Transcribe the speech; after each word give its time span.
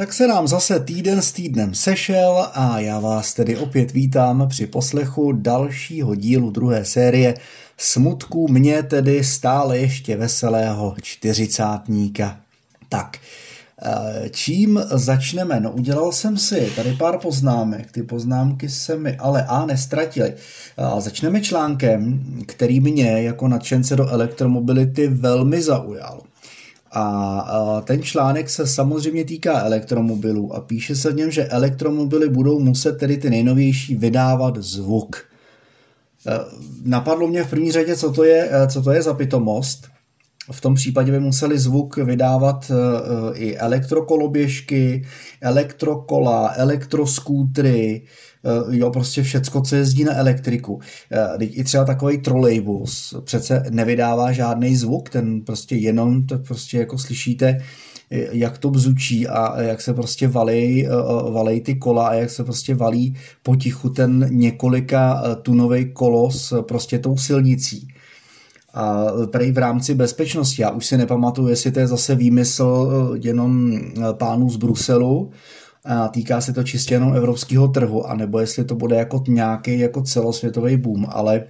Tak 0.00 0.12
se 0.12 0.26
nám 0.26 0.48
zase 0.48 0.80
týden 0.80 1.22
s 1.22 1.32
týdnem 1.32 1.74
sešel 1.74 2.48
a 2.54 2.80
já 2.80 3.00
vás 3.00 3.34
tedy 3.34 3.56
opět 3.56 3.92
vítám 3.92 4.48
při 4.48 4.66
poslechu 4.66 5.32
dalšího 5.32 6.14
dílu 6.14 6.50
druhé 6.50 6.84
série 6.84 7.34
Smutku 7.76 8.48
mě 8.48 8.82
tedy 8.82 9.24
stále 9.24 9.78
ještě 9.78 10.16
veselého 10.16 10.94
čtyřicátníka. 11.02 12.40
Tak, 12.88 13.16
eh, 13.82 14.28
čím 14.30 14.82
začneme? 14.90 15.60
No 15.60 15.72
udělal 15.72 16.12
jsem 16.12 16.38
si 16.38 16.72
tady 16.76 16.92
pár 16.92 17.18
poznámek, 17.18 17.92
ty 17.92 18.02
poznámky 18.02 18.68
se 18.68 18.96
mi 18.96 19.16
ale 19.16 19.44
a 19.48 19.66
nestratily. 19.66 20.34
Začneme 20.98 21.40
článkem, 21.40 22.24
který 22.46 22.80
mě 22.80 23.22
jako 23.22 23.48
nadšence 23.48 23.96
do 23.96 24.08
elektromobility 24.08 25.08
velmi 25.08 25.62
zaujal. 25.62 26.22
A 26.92 27.82
ten 27.84 28.02
článek 28.02 28.50
se 28.50 28.66
samozřejmě 28.66 29.24
týká 29.24 29.60
elektromobilů 29.60 30.54
a 30.54 30.60
píše 30.60 30.96
se 30.96 31.12
v 31.12 31.16
něm, 31.16 31.30
že 31.30 31.44
elektromobily 31.44 32.28
budou 32.28 32.60
muset 32.60 32.92
tedy 32.92 33.16
ty 33.16 33.30
nejnovější 33.30 33.94
vydávat 33.94 34.56
zvuk. 34.56 35.16
E, 36.26 36.38
napadlo 36.84 37.26
mě 37.26 37.44
v 37.44 37.50
první 37.50 37.72
řadě, 37.72 37.96
co 37.96 38.12
to 38.12 38.24
je, 38.24 38.48
e, 38.52 38.68
co 38.68 38.82
to 38.82 38.90
je 38.90 39.02
za 39.02 39.14
pitomost. 39.14 39.88
V 40.52 40.60
tom 40.60 40.74
případě 40.74 41.12
by 41.12 41.20
museli 41.20 41.58
zvuk 41.58 41.96
vydávat 41.96 42.70
e, 42.70 42.74
i 43.38 43.56
elektrokoloběžky, 43.56 45.06
elektrokola, 45.40 46.52
elektroskútry, 46.56 48.02
jo, 48.70 48.90
prostě 48.90 49.22
všecko, 49.22 49.60
co 49.60 49.76
jezdí 49.76 50.04
na 50.04 50.16
elektriku. 50.16 50.80
Eh, 51.12 51.44
I 51.44 51.64
třeba 51.64 51.84
takový 51.84 52.18
trolejbus 52.18 53.14
přece 53.24 53.62
nevydává 53.70 54.32
žádný 54.32 54.76
zvuk, 54.76 55.10
ten 55.10 55.40
prostě 55.40 55.76
jenom, 55.76 56.26
to 56.26 56.38
prostě 56.38 56.78
jako 56.78 56.98
slyšíte, 56.98 57.58
eh, 58.10 58.28
jak 58.32 58.58
to 58.58 58.70
bzučí 58.70 59.28
a 59.28 59.60
jak 59.62 59.80
se 59.80 59.94
prostě 59.94 60.28
valí, 60.28 60.88
valí 61.32 61.60
ty 61.60 61.74
kola 61.74 62.08
a 62.08 62.14
jak 62.14 62.30
se 62.30 62.44
prostě 62.44 62.74
valí 62.74 63.16
potichu 63.42 63.88
ten 63.88 64.28
několika 64.30 65.22
tunový 65.42 65.92
kolos 65.92 66.52
prostě 66.68 66.98
tou 66.98 67.16
silnicí. 67.16 67.88
A 68.74 69.06
prej 69.30 69.52
v 69.52 69.58
rámci 69.58 69.94
bezpečnosti, 69.94 70.62
já 70.62 70.70
už 70.70 70.86
si 70.86 70.96
nepamatuju, 70.96 71.48
jestli 71.48 71.72
to 71.72 71.80
je 71.80 71.86
zase 71.86 72.14
výmysl 72.14 72.90
jenom 73.22 73.80
pánů 74.12 74.50
z 74.50 74.56
Bruselu, 74.56 75.30
a 75.84 76.08
týká 76.08 76.40
se 76.40 76.52
to 76.52 76.62
čistě 76.62 76.94
jenom 76.94 77.14
evropského 77.14 77.68
trhu, 77.68 78.06
anebo 78.06 78.38
jestli 78.38 78.64
to 78.64 78.74
bude 78.74 78.96
jako 78.96 79.24
nějaký 79.28 79.78
jako 79.78 80.02
celosvětový 80.02 80.76
boom, 80.76 81.06
ale 81.08 81.44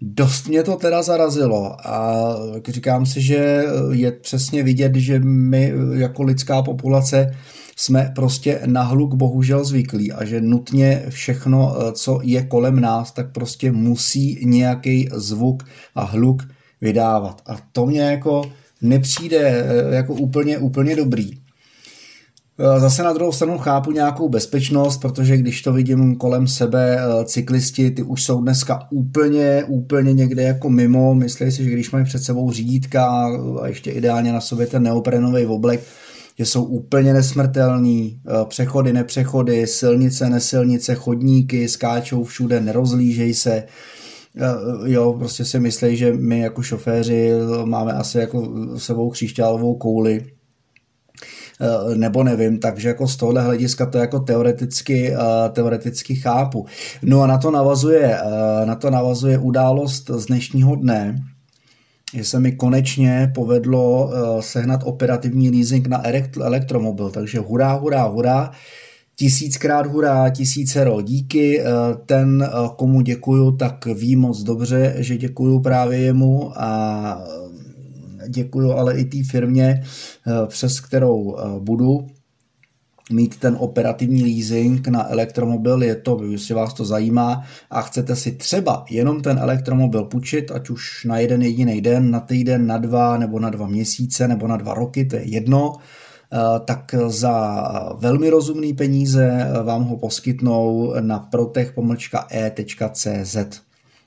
Dost 0.00 0.48
mě 0.48 0.62
to 0.62 0.76
teda 0.76 1.02
zarazilo 1.02 1.88
a 1.88 2.24
říkám 2.68 3.06
si, 3.06 3.22
že 3.22 3.64
je 3.92 4.12
přesně 4.12 4.62
vidět, 4.62 4.94
že 4.94 5.20
my 5.20 5.72
jako 5.92 6.22
lidská 6.22 6.62
populace 6.62 7.36
jsme 7.76 8.12
prostě 8.14 8.60
na 8.66 8.82
hluk 8.82 9.14
bohužel 9.14 9.64
zvyklí 9.64 10.12
a 10.12 10.24
že 10.24 10.40
nutně 10.40 11.04
všechno, 11.08 11.76
co 11.92 12.20
je 12.22 12.42
kolem 12.42 12.80
nás, 12.80 13.12
tak 13.12 13.32
prostě 13.32 13.72
musí 13.72 14.46
nějaký 14.46 15.08
zvuk 15.14 15.62
a 15.94 16.04
hluk 16.04 16.42
vydávat. 16.80 17.42
A 17.46 17.56
to 17.72 17.86
mě 17.86 18.00
jako 18.00 18.42
nepřijde 18.82 19.66
jako 19.90 20.14
úplně, 20.14 20.58
úplně 20.58 20.96
dobrý. 20.96 21.30
Eh, 22.58 22.80
zase 22.80 23.02
na 23.02 23.12
druhou 23.12 23.32
stranu 23.32 23.58
chápu 23.58 23.92
nějakou 23.92 24.28
bezpečnost, 24.28 24.98
protože 24.98 25.36
když 25.36 25.62
to 25.62 25.72
vidím 25.72 26.16
kolem 26.16 26.48
sebe, 26.48 26.98
eh, 27.00 27.24
cyklisti, 27.24 27.90
ty 27.90 28.02
už 28.02 28.24
jsou 28.24 28.40
dneska 28.40 28.88
úplně, 28.90 29.64
úplně 29.68 30.12
někde 30.12 30.42
jako 30.42 30.70
mimo. 30.70 31.14
Myslí 31.14 31.52
si, 31.52 31.64
že 31.64 31.70
když 31.70 31.90
mají 31.90 32.04
před 32.04 32.22
sebou 32.22 32.52
řídítka 32.52 33.28
a 33.60 33.66
ještě 33.66 33.90
ideálně 33.90 34.32
na 34.32 34.40
sobě 34.40 34.66
ten 34.66 34.82
neoprenový 34.82 35.46
oblek, 35.46 35.80
že 36.38 36.46
jsou 36.46 36.64
úplně 36.64 37.12
nesmrtelní, 37.12 38.20
eh, 38.26 38.44
přechody, 38.48 38.92
nepřechody, 38.92 39.66
silnice, 39.66 40.30
nesilnice, 40.30 40.94
chodníky, 40.94 41.68
skáčou 41.68 42.24
všude, 42.24 42.60
nerozlížej 42.60 43.34
se, 43.34 43.64
jo, 44.84 45.14
prostě 45.18 45.44
si 45.44 45.60
myslí, 45.60 45.96
že 45.96 46.12
my 46.12 46.40
jako 46.40 46.62
šoféři 46.62 47.30
máme 47.64 47.92
asi 47.92 48.18
jako 48.18 48.48
sebou 48.76 49.10
křišťálovou 49.10 49.74
kouli, 49.74 50.35
nebo 51.94 52.24
nevím, 52.24 52.58
takže 52.58 52.88
jako 52.88 53.08
z 53.08 53.16
tohohle 53.16 53.42
hlediska 53.42 53.86
to 53.86 53.98
jako 53.98 54.18
teoreticky, 54.20 55.14
eh, 55.14 55.18
teoreticky 55.52 56.14
chápu. 56.14 56.66
No 57.02 57.22
a 57.22 57.26
na 57.26 57.38
to 57.38 57.50
navazuje, 57.50 58.18
eh, 58.18 58.66
na 58.66 58.74
to 58.74 58.90
navazuje 58.90 59.38
událost 59.38 60.10
z 60.14 60.26
dnešního 60.26 60.76
dne, 60.76 61.22
že 62.14 62.24
se 62.24 62.40
mi 62.40 62.52
konečně 62.52 63.32
povedlo 63.34 64.10
sehnat 64.40 64.80
operativní 64.84 65.50
leasing 65.50 65.86
na 65.86 66.02
elektromobil, 66.40 67.10
takže 67.10 67.38
hurá, 67.38 67.72
hurá, 67.72 68.02
hurá, 68.02 68.50
tisíckrát 69.16 69.86
hurá, 69.86 70.30
tisícero 70.30 71.02
díky, 71.02 71.62
ten, 72.06 72.50
komu 72.76 73.00
děkuju, 73.00 73.56
tak 73.56 73.86
ví 73.86 74.16
moc 74.16 74.42
dobře, 74.42 74.94
že 74.98 75.16
děkuju 75.16 75.60
právě 75.60 75.98
jemu 75.98 76.52
a 76.56 77.24
děkuju 78.28 78.72
ale 78.72 78.98
i 78.98 79.04
té 79.04 79.18
firmě, 79.30 79.82
eh, 79.82 80.46
přes 80.46 80.80
kterou 80.80 81.36
eh, 81.36 81.42
budu 81.60 82.06
mít 83.12 83.36
ten 83.36 83.56
operativní 83.58 84.22
leasing 84.22 84.88
na 84.88 85.10
elektromobil, 85.10 85.82
je 85.82 85.94
to, 85.94 86.24
jestli 86.24 86.54
vás 86.54 86.74
to 86.74 86.84
zajímá 86.84 87.42
a 87.70 87.82
chcete 87.82 88.16
si 88.16 88.32
třeba 88.32 88.84
jenom 88.90 89.22
ten 89.22 89.38
elektromobil 89.38 90.04
půjčit, 90.04 90.50
ať 90.50 90.70
už 90.70 91.04
na 91.04 91.18
jeden 91.18 91.42
jediný 91.42 91.80
den, 91.80 92.10
na 92.10 92.20
týden, 92.20 92.66
na 92.66 92.78
dva 92.78 93.18
nebo 93.18 93.38
na 93.38 93.50
dva 93.50 93.66
měsíce 93.66 94.28
nebo 94.28 94.46
na 94.46 94.56
dva 94.56 94.74
roky, 94.74 95.04
to 95.04 95.16
je 95.16 95.22
jedno, 95.24 95.72
eh, 95.76 96.36
tak 96.64 96.94
za 97.06 97.62
velmi 97.98 98.30
rozumný 98.30 98.74
peníze 98.74 99.48
vám 99.62 99.84
ho 99.84 99.96
poskytnou 99.96 100.94
na 101.00 101.18
protech.e.cz. 101.18 101.76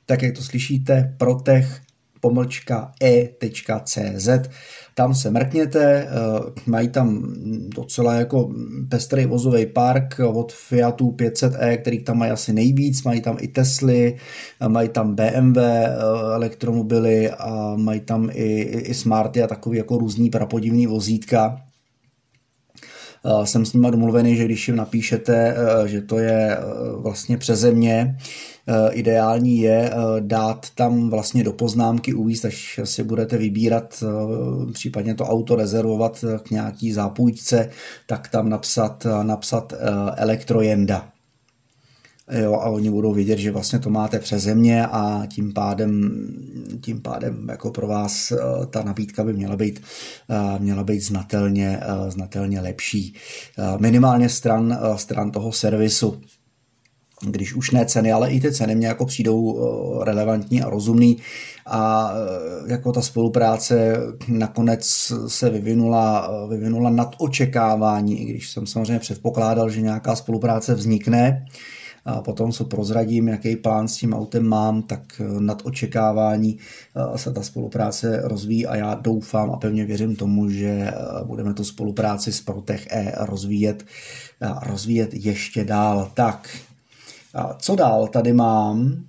Tak 0.06 0.22
jak 0.22 0.35
to 0.35 0.44
slyšíte, 0.44 1.16
protech 1.18 1.81
pomlčka 2.19 2.91
e.cz. 3.03 4.30
Tam 4.96 5.16
se 5.16 5.31
mrkněte, 5.31 5.84
eh, 5.84 6.09
mají 6.66 6.90
tam 6.90 7.34
docela 7.75 8.13
jako 8.13 8.53
pestrý 8.90 9.25
vozový 9.25 9.66
park 9.66 10.19
od 10.34 10.53
Fiatu 10.53 11.12
500e, 11.12 11.78
který 11.78 12.03
tam 12.03 12.18
mají 12.18 12.31
asi 12.31 12.53
nejvíc, 12.53 13.03
mají 13.03 13.22
tam 13.22 13.38
i 13.40 13.47
Tesly, 13.47 14.18
mají 14.68 14.90
tam 14.90 15.16
BMW 15.16 15.58
eh, 15.58 15.96
elektromobily 16.34 17.29
a 17.29 17.75
mají 17.75 18.00
tam 18.00 18.29
i, 18.34 18.62
i 18.62 18.94
Smarty 18.94 19.44
a 19.44 19.47
takový 19.47 19.78
jako 19.78 19.97
různý 19.97 20.29
prapodivný 20.29 20.88
vozítka. 20.88 21.69
Eh, 23.25 23.46
jsem 23.46 23.66
s 23.66 23.74
nimi 23.74 23.88
domluvený, 23.91 24.35
že 24.35 24.46
když 24.46 24.68
jim 24.68 24.78
napíšete, 24.78 25.56
že 25.85 26.02
to 26.02 26.19
je 26.19 26.57
vlastně 27.02 27.38
přezemně, 27.38 28.16
Eh, 28.69 28.94
ideální 28.94 29.57
je 29.57 29.90
eh, 29.90 29.96
dát 30.19 30.69
tam 30.75 31.09
vlastně 31.09 31.44
do 31.44 31.53
poznámky 31.53 32.13
uvíct, 32.13 32.46
až 32.46 32.79
si 32.84 33.03
budete 33.03 33.38
vybírat, 33.38 34.03
eh, 34.03 34.72
případně 34.74 35.16
to 35.16 35.24
auto 35.24 35.56
rezervovat 35.56 36.25
k 36.44 36.52
nějaký 36.52 36.91
zápůjčce, 36.91 37.69
tak 38.08 38.28
tam 38.28 38.50
napsat, 38.50 39.08
napsat 39.24 39.74
elektrojenda. 40.16 41.09
Jo, 42.31 42.53
a 42.53 42.69
oni 42.69 42.90
budou 42.90 43.13
vědět, 43.13 43.40
že 43.40 43.51
vlastně 43.51 43.79
to 43.79 43.90
máte 43.90 44.19
přes 44.19 44.44
země 44.44 44.88
a 44.88 45.25
tím 45.34 45.53
pádem, 45.53 46.12
tím 46.81 47.01
pádem 47.01 47.47
jako 47.50 47.72
pro 47.72 47.88
vás 47.88 48.34
ta 48.69 48.84
nabídka 48.84 49.23
by 49.23 49.34
měla 49.34 49.56
být, 49.56 49.81
měla 50.59 50.84
být 50.84 51.00
znatelně, 51.00 51.79
znatelně 52.09 52.62
lepší. 52.62 53.16
Minimálně 53.79 54.29
stran, 54.29 54.79
stran 54.95 55.31
toho 55.31 55.51
servisu. 55.51 56.22
Když 57.22 57.53
už 57.53 57.72
ne 57.72 57.85
ceny, 57.85 58.12
ale 58.12 58.31
i 58.31 58.41
ty 58.41 58.51
ceny 58.51 58.75
mě 58.75 58.88
jako 58.88 59.06
přijdou 59.06 59.59
eh, 59.59 60.06
relevantní 60.06 60.61
a 60.61 60.69
rozumný. 60.69 61.17
A 61.66 62.13
eh, 62.13 62.72
jako 62.72 62.91
ta 62.91 63.01
spolupráce 63.01 63.97
nakonec 64.28 65.11
se 65.28 65.50
vyvinula, 65.50 66.31
eh, 66.31 66.47
vyvinula 66.47 66.90
nad 66.90 67.16
očekávání, 67.17 68.22
i 68.22 68.25
když 68.25 68.50
jsem 68.50 68.67
samozřejmě 68.67 68.99
předpokládal, 68.99 69.70
že 69.70 69.82
nějaká 69.82 70.16
spolupráce 70.16 70.75
vznikne, 70.75 71.46
a 72.09 72.22
potom 72.22 72.52
co 72.52 72.66
prozradím, 72.66 73.28
jaký 73.28 73.56
plán 73.56 73.88
s 73.88 73.97
tím 73.97 74.14
autem 74.14 74.44
mám, 74.44 74.82
tak 74.82 75.22
nad 75.40 75.61
očekávání 75.66 76.58
se 77.16 77.34
ta 77.34 77.44
spolupráce 77.44 78.22
rozvíjí 78.23 78.67
a 78.67 78.76
já 78.76 78.96
doufám 78.96 79.52
a 79.52 79.58
pevně 79.58 79.85
věřím 79.85 80.16
tomu, 80.16 80.50
že 80.50 80.91
budeme 81.23 81.53
tu 81.53 81.64
spolupráci 81.64 82.34
s 82.34 82.41
Protech 82.41 82.88
E 82.91 83.14
rozvíjet, 83.17 83.85
rozvíjet 84.61 85.14
ještě 85.14 85.64
dál. 85.64 86.11
Tak, 86.14 86.50
a 87.34 87.53
co 87.53 87.76
dál 87.76 88.08
tady 88.08 88.34
mám? 88.34 89.03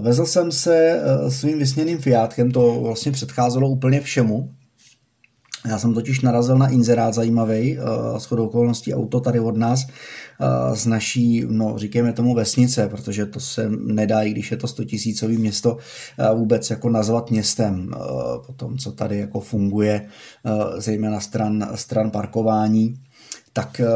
Vezl 0.00 0.26
jsem 0.26 0.52
se 0.52 1.02
svým 1.28 1.58
vysněným 1.58 1.98
Fiatkem, 1.98 2.50
to 2.50 2.80
vlastně 2.80 3.12
předcházelo 3.12 3.68
úplně 3.68 4.00
všemu. 4.00 4.50
Já 5.68 5.78
jsem 5.78 5.94
totiž 5.94 6.20
narazil 6.20 6.58
na 6.58 6.68
inzerát 6.68 7.14
zajímavý, 7.14 7.78
uh, 7.78 8.18
shodou 8.18 8.46
okolností 8.46 8.94
auto 8.94 9.20
tady 9.20 9.40
od 9.40 9.56
nás, 9.56 9.86
uh, 9.86 10.74
z 10.74 10.86
naší, 10.86 11.44
no 11.48 11.78
říkejme 11.78 12.12
tomu 12.12 12.34
vesnice, 12.34 12.88
protože 12.88 13.26
to 13.26 13.40
se 13.40 13.70
nedá, 13.70 14.22
i 14.22 14.30
když 14.30 14.50
je 14.50 14.56
to 14.56 14.66
100 14.66 14.84
tisícový 14.84 15.38
město, 15.38 15.76
uh, 15.76 16.38
vůbec 16.38 16.70
jako 16.70 16.90
nazvat 16.90 17.30
městem, 17.30 17.90
po 18.46 18.52
tom, 18.52 18.78
co 18.78 18.92
tady 18.92 19.18
jako 19.18 19.40
funguje, 19.40 20.06
zejména 20.78 21.20
stran, 21.20 21.68
stran 21.74 22.10
parkování 22.10 22.94
tak 23.56 23.80
eh, 23.80 23.86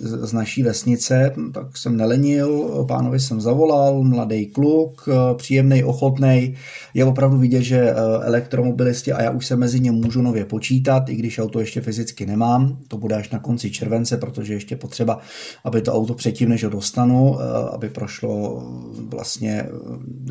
z 0.00 0.32
naší 0.32 0.62
vesnice, 0.62 1.34
tak 1.52 1.76
jsem 1.76 1.96
nelenil, 1.96 2.84
pánovi 2.88 3.20
jsem 3.20 3.40
zavolal, 3.40 4.04
mladý 4.04 4.46
kluk, 4.46 5.08
eh, 5.08 5.34
příjemný, 5.34 5.84
ochotný. 5.84 6.54
Je 6.94 7.04
opravdu 7.04 7.38
vidět, 7.38 7.62
že 7.62 7.78
eh, 7.78 7.94
elektromobilisti, 8.22 9.12
a 9.12 9.22
já 9.22 9.30
už 9.30 9.46
se 9.46 9.56
mezi 9.56 9.80
ně 9.80 9.90
můžu 9.90 10.22
nově 10.22 10.44
počítat, 10.44 11.08
i 11.08 11.14
když 11.14 11.38
auto 11.38 11.60
ještě 11.60 11.80
fyzicky 11.80 12.26
nemám, 12.26 12.78
to 12.88 12.98
bude 12.98 13.16
až 13.16 13.30
na 13.30 13.38
konci 13.38 13.70
července, 13.70 14.16
protože 14.16 14.54
ještě 14.54 14.76
potřeba, 14.76 15.18
aby 15.64 15.82
to 15.82 15.94
auto 15.94 16.14
předtím, 16.14 16.48
než 16.48 16.64
ho 16.64 16.70
dostanu, 16.70 17.38
aby 17.72 17.88
prošlo 17.88 18.62
vlastně 19.08 19.66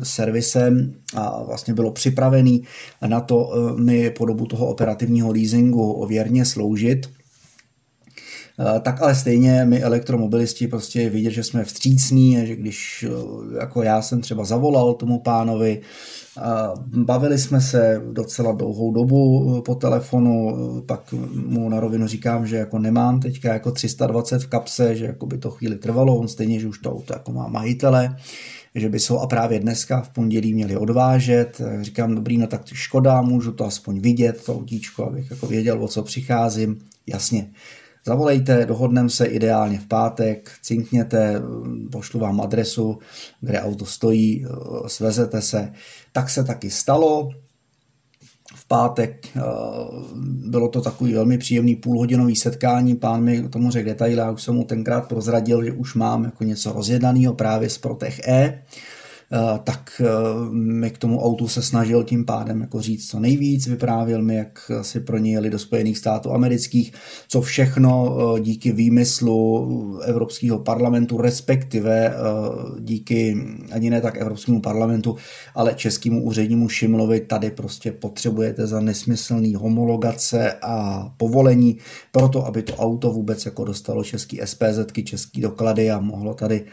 servisem 0.02 0.94
a 1.14 1.42
vlastně 1.42 1.74
bylo 1.74 1.92
připravený 1.92 2.62
na 3.06 3.20
to 3.20 3.50
mi 3.78 4.10
po 4.10 4.24
dobu 4.24 4.46
toho 4.46 4.66
operativního 4.66 5.32
leasingu 5.32 6.06
věrně 6.06 6.44
sloužit 6.44 7.17
tak 8.80 9.02
ale 9.02 9.14
stejně 9.14 9.64
my 9.64 9.82
elektromobilisti 9.82 10.68
prostě 10.68 11.10
vidět, 11.10 11.30
že 11.30 11.44
jsme 11.44 11.64
vstřícní, 11.64 12.46
že 12.46 12.56
když 12.56 13.06
eh, 13.08 13.58
jako 13.60 13.82
já 13.82 14.02
jsem 14.02 14.20
třeba 14.20 14.44
zavolal 14.44 14.94
tomu 14.94 15.18
pánovi, 15.18 15.80
Bavili 16.86 17.38
jsme 17.38 17.60
se 17.60 18.02
docela 18.12 18.52
dlouhou 18.52 18.92
dobu 18.92 19.54
eh, 19.58 19.62
po 19.62 19.74
telefonu, 19.74 20.56
pak 20.86 21.14
mu 21.34 21.68
na 21.68 21.80
rovinu 21.80 22.06
říkám, 22.06 22.46
že 22.46 22.56
jako 22.56 22.78
nemám 22.78 23.20
teďka 23.20 23.52
jako 23.52 23.70
320 23.70 24.42
v 24.42 24.46
kapse, 24.46 24.96
že 24.96 25.04
jako 25.04 25.26
by 25.26 25.38
to 25.38 25.50
chvíli 25.50 25.76
trvalo, 25.76 26.16
on 26.16 26.28
stejně, 26.28 26.60
že 26.60 26.68
už 26.68 26.78
to 26.78 26.92
auto 26.92 27.12
jako 27.12 27.32
má 27.32 27.48
majitele, 27.48 28.16
že 28.74 28.88
by 28.88 29.00
se 29.00 29.12
ho 29.12 29.20
a 29.20 29.26
právě 29.26 29.60
dneska 29.60 30.00
v 30.00 30.08
pondělí 30.08 30.54
měli 30.54 30.76
odvážet. 30.76 31.60
Říkám, 31.80 32.14
dobrý, 32.14 32.38
no 32.38 32.46
tak 32.46 32.62
škoda, 32.66 33.22
můžu 33.22 33.52
to 33.52 33.64
aspoň 33.64 34.00
vidět, 34.00 34.44
to 34.44 34.54
autíčko, 34.54 35.04
abych 35.04 35.30
jako 35.30 35.46
věděl, 35.46 35.84
o 35.84 35.88
co 35.88 36.02
přicházím. 36.02 36.78
Jasně, 37.06 37.50
Zavolejte, 38.08 38.66
dohodneme 38.66 39.10
se 39.10 39.26
ideálně 39.26 39.78
v 39.78 39.86
pátek, 39.86 40.50
cinkněte, 40.62 41.42
pošlu 41.92 42.20
vám 42.20 42.40
adresu, 42.40 42.98
kde 43.40 43.60
auto 43.60 43.86
stojí, 43.86 44.46
svezete 44.86 45.42
se. 45.42 45.72
Tak 46.12 46.30
se 46.30 46.44
taky 46.44 46.70
stalo. 46.70 47.30
V 48.54 48.68
pátek 48.68 49.28
eh, 49.36 49.40
bylo 50.48 50.68
to 50.68 50.80
takový 50.80 51.12
velmi 51.12 51.38
příjemný 51.38 51.76
půlhodinový 51.76 52.36
setkání, 52.36 52.96
pán 52.96 53.22
mi 53.22 53.48
tomu 53.48 53.70
řekl 53.70 53.88
detaily, 53.88 54.16
já 54.16 54.30
už 54.30 54.42
jsem 54.42 54.54
mu 54.54 54.64
tenkrát 54.64 55.08
prozradil, 55.08 55.64
že 55.64 55.72
už 55.72 55.94
mám 55.94 56.24
jako 56.24 56.44
něco 56.44 56.72
rozjednaného 56.72 57.34
právě 57.34 57.70
z 57.70 57.78
Protech 57.78 58.20
E 58.28 58.62
tak 59.64 60.02
eh, 60.04 60.06
mi 60.50 60.90
k 60.90 60.98
tomu 60.98 61.20
autu 61.20 61.48
se 61.48 61.62
snažil 61.62 62.04
tím 62.04 62.24
pádem 62.24 62.60
jako 62.60 62.80
říct 62.80 63.10
co 63.10 63.20
nejvíc, 63.20 63.66
vyprávěl 63.66 64.22
mi, 64.22 64.36
jak 64.36 64.70
si 64.82 65.00
pro 65.00 65.18
ně 65.18 65.32
jeli 65.32 65.50
do 65.50 65.58
Spojených 65.58 65.98
států 65.98 66.32
amerických, 66.32 66.92
co 67.28 67.40
všechno 67.40 68.16
eh, 68.36 68.40
díky 68.40 68.72
výmyslu 68.72 69.98
Evropského 70.04 70.58
parlamentu, 70.58 71.20
respektive 71.20 72.14
díky 72.80 73.36
ani 73.72 73.90
ne 73.90 74.00
tak 74.00 74.16
Evropskému 74.16 74.60
parlamentu, 74.60 75.16
ale 75.54 75.74
českému 75.74 76.22
úřednímu 76.24 76.68
Šimlovi 76.68 77.20
tady 77.20 77.50
prostě 77.50 77.92
potřebujete 77.92 78.66
za 78.66 78.80
nesmyslný 78.80 79.54
homologace 79.54 80.52
a 80.62 81.08
povolení 81.16 81.78
pro 82.12 82.28
to, 82.28 82.46
aby 82.46 82.62
to 82.62 82.76
auto 82.76 83.10
vůbec 83.10 83.46
jako 83.46 83.64
dostalo 83.64 84.04
český 84.04 84.40
SPZ, 84.44 85.04
český 85.04 85.40
doklady 85.40 85.90
a 85.90 86.00
mohlo 86.00 86.34
tady 86.34 86.64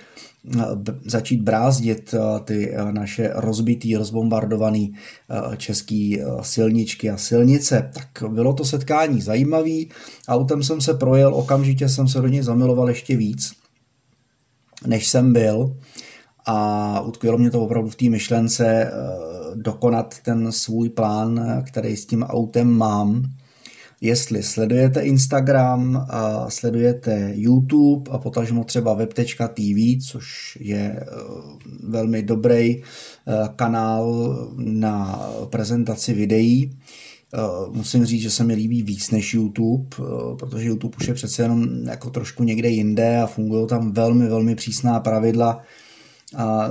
začít 1.06 1.42
brázdit 1.42 2.13
eh, 2.13 2.44
ty 2.45 2.74
eh, 2.74 2.92
naše 2.92 3.31
rozbitý, 3.36 3.95
rozbombardovaný 3.95 4.94
eh, 4.94 5.57
český 5.57 6.21
silničky 6.42 7.09
a 7.09 7.18
silnice. 7.18 7.92
Tak 7.94 8.30
bylo 8.30 8.53
to 8.53 8.65
setkání 8.65 9.21
zajímavý. 9.21 9.89
Autem 10.27 10.63
jsem 10.63 10.81
se 10.81 10.94
projel, 10.94 11.36
okamžitě 11.36 11.89
jsem 11.89 12.07
se 12.07 12.21
do 12.21 12.27
něj 12.27 12.42
zamiloval 12.42 12.89
ještě 12.89 13.18
víc, 13.18 13.53
než 14.88 15.07
jsem 15.07 15.33
byl. 15.33 15.75
A 16.45 17.00
utkvělo 17.01 17.38
mě 17.38 17.51
to 17.51 17.62
opravdu 17.62 17.89
v 17.89 17.95
té 17.95 18.09
myšlence 18.09 18.92
dokonat 19.56 20.15
ten 20.24 20.51
svůj 20.51 20.89
plán, 20.89 21.63
který 21.68 21.97
s 21.97 22.06
tím 22.06 22.24
autem 22.24 22.77
mám 22.77 23.24
jestli 24.01 24.44
sledujete 24.44 25.01
Instagram, 25.01 26.06
a 26.09 26.50
sledujete 26.50 27.31
YouTube 27.33 28.12
a 28.12 28.18
potažmo 28.18 28.63
třeba 28.63 28.94
web.tv, 28.94 30.06
což 30.07 30.57
je 30.62 31.00
eh, 31.00 31.06
velmi 31.83 32.24
dobrý 32.24 32.81
eh, 32.81 32.83
kanál 33.56 34.36
na 34.57 35.27
prezentaci 35.50 36.13
videí. 36.13 36.71
Eh, 37.33 37.39
musím 37.71 38.06
říct, 38.06 38.21
že 38.21 38.31
se 38.31 38.44
mi 38.44 38.53
líbí 38.53 38.83
víc 38.83 39.12
než 39.12 39.33
YouTube, 39.33 39.95
protože 40.39 40.68
YouTube 40.68 40.97
už 41.00 41.07
je 41.07 41.13
přece 41.13 41.42
jenom 41.42 41.88
jako 41.88 42.09
trošku 42.09 42.44
někde 42.44 42.69
jinde 42.69 43.21
a 43.21 43.27
fungují 43.27 43.68
tam 43.68 43.92
velmi, 43.92 44.27
velmi 44.27 44.56
přísná 44.56 45.00
pravidla, 45.00 45.62
a 46.38 46.69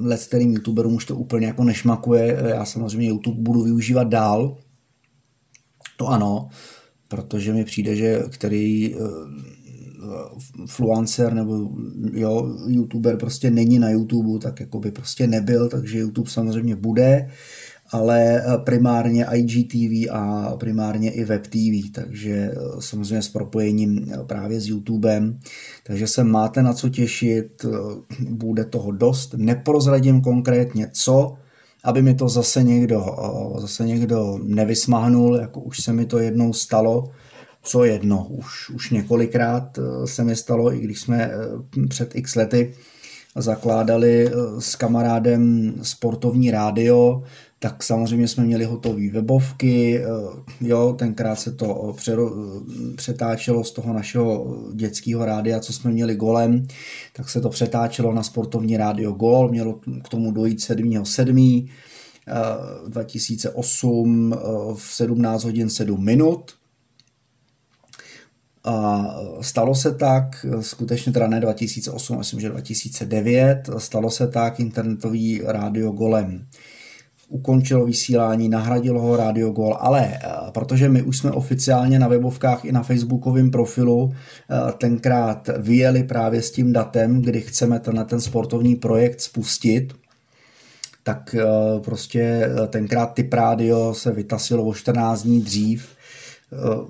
let 0.00 0.24
kterým 0.26 0.52
youtuberům 0.52 0.94
už 0.94 1.04
to 1.04 1.16
úplně 1.16 1.46
jako 1.46 1.64
nešmakuje. 1.64 2.42
Já 2.46 2.64
samozřejmě 2.64 3.08
YouTube 3.08 3.42
budu 3.42 3.62
využívat 3.62 4.08
dál, 4.08 4.56
to 5.96 6.08
ano, 6.08 6.48
protože 7.08 7.52
mi 7.52 7.64
přijde, 7.64 7.96
že 7.96 8.22
který 8.30 8.94
uh, 8.94 9.00
influencer 10.58 11.34
nebo 11.34 11.70
jo, 12.12 12.56
youtuber 12.66 13.16
prostě 13.16 13.50
není 13.50 13.78
na 13.78 13.90
YouTube, 13.90 14.38
tak 14.38 14.60
jako 14.60 14.78
by 14.78 14.90
prostě 14.90 15.26
nebyl, 15.26 15.68
takže 15.68 15.98
YouTube 15.98 16.30
samozřejmě 16.30 16.76
bude, 16.76 17.30
ale 17.90 18.42
eh, 18.42 18.58
primárně 18.64 19.26
IGTV 19.32 20.10
a 20.12 20.56
primárně 20.56 21.10
i 21.10 21.24
Web 21.24 21.46
TV, 21.46 21.90
takže 21.92 22.32
eh, 22.32 22.56
samozřejmě 22.80 23.22
s 23.22 23.28
propojením 23.28 24.12
právě 24.26 24.60
s 24.60 24.68
YouTubem, 24.68 25.38
takže 25.86 26.06
se 26.06 26.24
máte 26.24 26.62
na 26.62 26.72
co 26.72 26.88
těšit, 26.88 27.66
bude 28.30 28.64
toho 28.64 28.92
dost, 28.92 29.34
neprozradím 29.38 30.20
konkrétně 30.20 30.90
co, 30.92 31.36
aby 31.86 32.02
mi 32.02 32.14
to 32.14 32.28
zase 32.28 32.62
někdo, 32.62 33.16
zase 33.58 33.86
někdo 33.86 34.38
nevysmahnul, 34.42 35.36
jako 35.36 35.60
už 35.60 35.82
se 35.82 35.92
mi 35.92 36.06
to 36.06 36.18
jednou 36.18 36.52
stalo, 36.52 37.10
co 37.62 37.84
jedno, 37.84 38.26
už, 38.30 38.70
už 38.70 38.90
několikrát 38.90 39.78
e, 39.78 40.06
se 40.06 40.24
mi 40.24 40.36
stalo, 40.36 40.74
i 40.74 40.78
když 40.78 41.00
jsme 41.00 41.22
e, 41.22 41.32
před 41.88 42.16
x 42.16 42.34
lety 42.34 42.74
zakládali 43.36 44.26
e, 44.26 44.30
s 44.58 44.76
kamarádem 44.76 45.74
sportovní 45.82 46.50
rádio, 46.50 47.22
tak 47.58 47.82
samozřejmě 47.82 48.28
jsme 48.28 48.44
měli 48.44 48.64
hotové 48.64 49.10
webovky, 49.10 49.98
eh, 49.98 50.04
jo, 50.60 50.92
tenkrát 50.98 51.36
se 51.36 51.52
to 51.52 51.94
přetáčelo 52.96 53.64
z 53.64 53.70
toho 53.70 53.92
našeho 53.92 54.56
dětského 54.74 55.24
rádia, 55.24 55.60
co 55.60 55.72
jsme 55.72 55.90
měli 55.90 56.16
golem, 56.16 56.66
tak 57.12 57.28
se 57.28 57.40
to 57.40 57.48
přetáčelo 57.48 58.12
na 58.12 58.22
sportovní 58.22 58.76
rádio 58.76 59.12
Gol, 59.12 59.48
mělo 59.48 59.80
k 60.04 60.08
tomu 60.08 60.30
dojít 60.30 60.60
7. 60.60 61.04
7. 61.04 61.66
2008 62.88 64.34
v 64.74 64.94
17 64.94 65.44
hodin 65.44 65.70
7 65.70 66.04
minut. 66.04 66.52
A 68.66 69.06
stalo 69.40 69.74
se 69.74 69.94
tak, 69.94 70.46
skutečně 70.60 71.12
teda 71.12 71.26
ne 71.26 71.40
2008, 71.40 72.18
myslím, 72.18 72.40
že 72.40 72.48
2009, 72.48 73.70
stalo 73.78 74.10
se 74.10 74.26
tak 74.26 74.60
internetový 74.60 75.42
rádio 75.44 75.90
Golem 75.90 76.46
ukončilo 77.28 77.86
vysílání, 77.86 78.48
nahradilo 78.48 79.00
ho 79.00 79.16
Radio 79.16 79.50
Gol, 79.50 79.76
ale 79.80 80.08
eh, 80.14 80.28
protože 80.52 80.88
my 80.88 81.02
už 81.02 81.18
jsme 81.18 81.30
oficiálně 81.30 81.98
na 81.98 82.08
webovkách 82.08 82.64
i 82.64 82.72
na 82.72 82.82
facebookovém 82.82 83.50
profilu 83.50 84.12
eh, 84.12 84.72
tenkrát 84.72 85.50
vyjeli 85.58 86.04
právě 86.04 86.42
s 86.42 86.50
tím 86.50 86.72
datem, 86.72 87.22
kdy 87.22 87.40
chceme 87.40 87.80
ten, 87.80 88.06
ten 88.08 88.20
sportovní 88.20 88.76
projekt 88.76 89.20
spustit, 89.20 89.92
tak 91.02 91.34
eh, 91.38 91.44
prostě 91.80 92.50
tenkrát 92.68 93.06
typ 93.06 93.32
rádio 93.32 93.94
se 93.94 94.12
vytasilo 94.12 94.64
o 94.64 94.74
14 94.74 95.22
dní 95.22 95.40
dřív, 95.40 95.95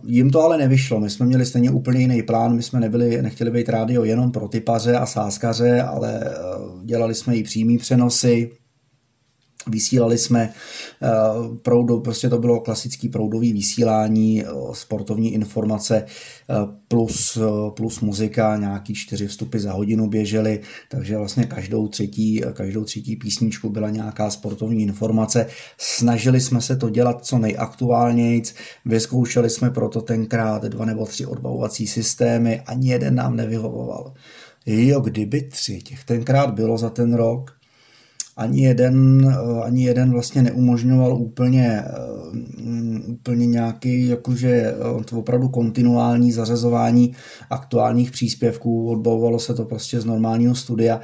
Jim 0.05 0.31
to 0.31 0.43
ale 0.43 0.59
nevyšlo, 0.59 1.01
my 1.01 1.11
jsme 1.11 1.27
měli 1.27 1.47
stejně 1.47 1.71
úplně 1.71 2.01
jiný 2.01 2.23
plán, 2.23 2.57
my 2.57 2.63
jsme 2.63 2.81
nebyli, 2.81 3.23
nechtěli 3.23 3.51
být 3.51 3.69
rádio 3.69 4.05
jenom 4.05 4.33
pro 4.33 4.49
typaře 4.49 4.97
a 4.97 5.07
sáskaře, 5.07 5.83
ale 5.83 6.21
dělali 6.85 7.15
jsme 7.15 7.37
i 7.37 7.43
přímý 7.43 7.79
přenosy, 7.79 8.51
Vysílali 9.71 10.19
jsme 10.19 10.53
eh, 11.03 11.09
proudu, 11.63 12.01
prostě 12.01 12.29
to 12.29 12.39
bylo 12.39 12.61
klasický 12.61 13.09
proudový 13.09 13.53
vysílání, 13.53 14.45
eh, 14.45 14.49
sportovní 14.73 15.35
informace 15.35 16.05
eh, 16.05 16.55
plus, 16.89 17.39
plus 17.77 18.01
muzika, 18.01 18.57
nějaký 18.57 18.95
čtyři 18.95 19.27
vstupy 19.27 19.59
za 19.59 19.73
hodinu 19.73 20.09
běžely, 20.09 20.61
takže 20.91 21.17
vlastně 21.17 21.45
každou 21.45 21.89
třetí, 21.89 22.43
každou 22.53 22.85
třetí 22.85 23.17
písničku 23.17 23.69
byla 23.69 23.91
nějaká 23.91 24.31
sportovní 24.31 24.83
informace. 24.83 25.47
Snažili 25.79 26.41
jsme 26.41 26.61
se 26.61 26.77
to 26.77 26.91
dělat 26.91 27.25
co 27.25 27.39
nejaktuálněji, 27.39 28.43
vyzkoušeli 28.85 29.51
jsme 29.51 29.71
proto 29.71 30.01
tenkrát 30.01 30.63
dva 30.63 30.85
nebo 30.85 31.07
tři 31.07 31.27
odbavovací 31.27 31.87
systémy, 31.87 32.61
ani 32.61 32.89
jeden 32.89 33.15
nám 33.15 33.37
nevyhovoval. 33.37 34.15
Jo, 34.67 35.01
kdyby 35.01 35.43
tři, 35.43 35.79
těch 35.83 36.05
tenkrát 36.05 36.55
bylo 36.55 36.79
za 36.79 36.91
ten 36.91 37.15
rok, 37.15 37.56
ani 38.37 38.63
jeden, 38.63 39.29
eh, 39.29 39.63
ani 39.63 39.85
jeden 39.85 40.11
vlastně 40.13 40.43
neumožňoval 40.43 41.15
úplně, 41.15 41.85
eh, 41.87 43.01
úplně 43.07 43.47
nějaký 43.47 44.09
jakože 44.09 44.51
eh, 44.51 45.17
opravdu 45.17 45.49
kontinuální 45.49 46.33
zařazování 46.33 47.15
aktuálních 47.51 48.11
příspěvků, 48.11 48.91
odbavovalo 48.91 49.39
se 49.39 49.55
to 49.55 49.65
prostě 49.65 50.01
z 50.01 50.05
normálního 50.05 50.55
studia. 50.55 51.01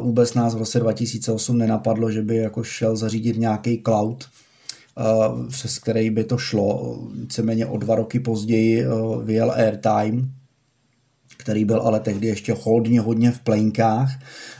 Vůbec 0.00 0.34
nás 0.34 0.54
v 0.54 0.58
roce 0.58 0.80
2008 0.80 1.58
nenapadlo, 1.58 2.10
že 2.10 2.22
by 2.22 2.36
jako 2.36 2.62
šel 2.62 2.96
zařídit 2.96 3.38
nějaký 3.38 3.82
cloud, 3.84 4.24
přes 5.48 5.78
který 5.78 6.10
by 6.10 6.24
to 6.24 6.38
šlo. 6.38 6.98
Víceméně 7.14 7.66
o 7.66 7.76
dva 7.76 7.94
roky 7.94 8.20
později 8.20 8.84
vyjel 9.24 9.50
Airtime, 9.50 10.28
který 11.40 11.64
byl 11.64 11.80
ale 11.80 12.00
tehdy 12.00 12.26
ještě 12.26 12.54
hodně, 12.62 13.00
hodně 13.00 13.30
v 13.30 13.40
plenkách 13.40 14.10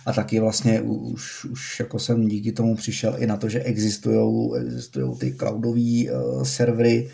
a 0.06 0.12
taky 0.12 0.40
vlastně 0.40 0.80
už, 0.80 1.44
už 1.44 1.80
jako 1.80 1.98
jsem 1.98 2.28
díky 2.28 2.52
tomu 2.52 2.76
přišel 2.76 3.14
i 3.18 3.26
na 3.26 3.36
to, 3.36 3.48
že 3.48 3.62
existují 3.62 4.50
existujou 4.66 5.14
ty 5.14 5.34
cloudové 5.34 5.80
uh, 5.80 6.42
servery, 6.42 7.10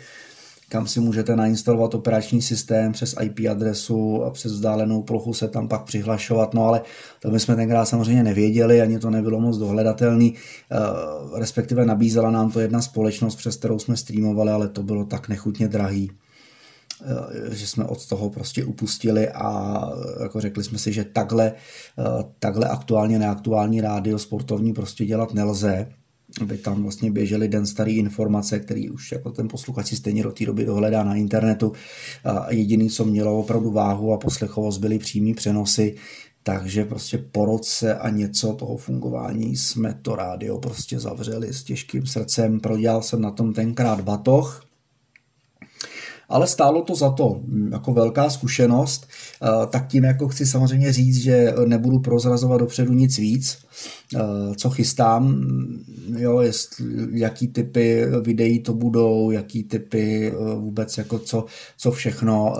kam 0.69 0.87
si 0.87 0.99
můžete 0.99 1.35
nainstalovat 1.35 1.95
operační 1.95 2.41
systém 2.41 2.91
přes 2.91 3.15
IP 3.21 3.39
adresu 3.51 4.23
a 4.23 4.29
přes 4.29 4.51
vzdálenou 4.51 5.01
plochu 5.01 5.33
se 5.33 5.47
tam 5.47 5.67
pak 5.67 5.83
přihlašovat, 5.83 6.53
no 6.53 6.65
ale 6.65 6.81
to 7.19 7.31
my 7.31 7.39
jsme 7.39 7.55
tenkrát 7.55 7.85
samozřejmě 7.85 8.23
nevěděli, 8.23 8.81
ani 8.81 8.99
to 8.99 9.09
nebylo 9.09 9.39
moc 9.39 9.57
dohledatelný, 9.57 10.33
uh, 10.33 11.39
respektive 11.39 11.85
nabízela 11.85 12.31
nám 12.31 12.51
to 12.51 12.59
jedna 12.59 12.81
společnost, 12.81 13.35
přes 13.35 13.55
kterou 13.55 13.79
jsme 13.79 13.97
streamovali, 13.97 14.51
ale 14.51 14.67
to 14.67 14.83
bylo 14.83 15.05
tak 15.05 15.29
nechutně 15.29 15.67
drahý, 15.67 16.11
Eh, 16.11 16.26
že 17.51 17.67
jsme 17.67 17.85
od 17.85 18.07
toho 18.07 18.29
prostě 18.29 18.65
upustili 18.65 19.29
a 19.29 19.79
jako 20.23 20.41
řekli 20.41 20.63
jsme 20.63 20.77
si, 20.77 20.93
že 20.93 21.03
takhle, 21.03 21.51
eh, 21.99 22.03
takhle 22.39 22.67
aktuálně 22.67 23.19
neaktuální 23.19 23.81
rádio 23.81 24.19
sportovní 24.19 24.73
prostě 24.73 25.05
dělat 25.05 25.33
nelze, 25.33 25.87
aby 26.41 26.57
tam 26.57 26.83
vlastně 26.83 27.11
běžely 27.11 27.47
den 27.47 27.65
starý 27.65 27.97
informace, 27.97 28.59
který 28.59 28.89
už 28.89 29.11
jako 29.11 29.31
ten 29.31 29.47
posluchač 29.47 29.87
si 29.87 29.95
stejně 29.95 30.23
do 30.23 30.31
té 30.31 30.45
doby 30.45 30.65
dohledá 30.65 31.03
na 31.03 31.15
internetu. 31.15 31.73
Jediný, 32.49 32.89
co 32.89 33.05
mělo 33.05 33.39
opravdu 33.39 33.71
váhu 33.71 34.13
a 34.13 34.17
poslechovost, 34.17 34.79
byly 34.79 34.99
přímý 34.99 35.33
přenosy, 35.33 35.95
takže 36.43 36.85
prostě 36.85 37.17
po 37.17 37.45
roce 37.45 37.95
a 37.95 38.09
něco 38.09 38.53
toho 38.53 38.77
fungování 38.77 39.57
jsme 39.57 39.99
to 40.01 40.15
rádio 40.15 40.57
prostě 40.57 40.99
zavřeli 40.99 41.53
s 41.53 41.63
těžkým 41.63 42.05
srdcem. 42.05 42.59
Prodělal 42.59 43.01
jsem 43.01 43.21
na 43.21 43.31
tom 43.31 43.53
tenkrát 43.53 44.01
batoh, 44.01 44.66
ale 46.29 46.47
stálo 46.47 46.81
to 46.81 46.95
za 46.95 47.09
to, 47.09 47.39
mm, 47.45 47.71
jako 47.71 47.93
velká 47.93 48.29
zkušenost, 48.29 49.07
eh, 49.07 49.67
tak 49.67 49.87
tím 49.87 50.03
jako 50.03 50.27
chci 50.27 50.45
samozřejmě 50.45 50.93
říct, 50.93 51.17
že 51.17 51.53
nebudu 51.65 51.99
prozrazovat 51.99 52.59
dopředu 52.59 52.93
nic 52.93 53.17
víc, 53.17 53.57
eh, 54.15 54.19
co 54.55 54.69
chystám, 54.69 55.27
mm, 55.27 55.85
jo, 56.17 56.39
jest, 56.39 56.81
jaký 57.11 57.47
typy 57.47 58.05
videí 58.21 58.59
to 58.59 58.73
budou, 58.73 59.31
jaký 59.31 59.63
typy 59.63 60.27
eh, 60.27 60.55
vůbec 60.55 60.97
jako 60.97 61.19
co, 61.19 61.45
co 61.77 61.91
všechno, 61.91 62.55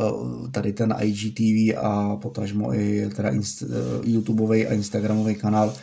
tady 0.52 0.74
ten 0.74 0.96
IGTV 1.00 1.78
a 1.78 2.16
potažmo 2.16 2.74
i 2.74 3.10
teda 3.16 3.30
inst, 3.30 3.64
YouTubeový 4.04 4.68
a 4.68 4.74
Instagramový 4.74 5.36
kanál 5.36 5.74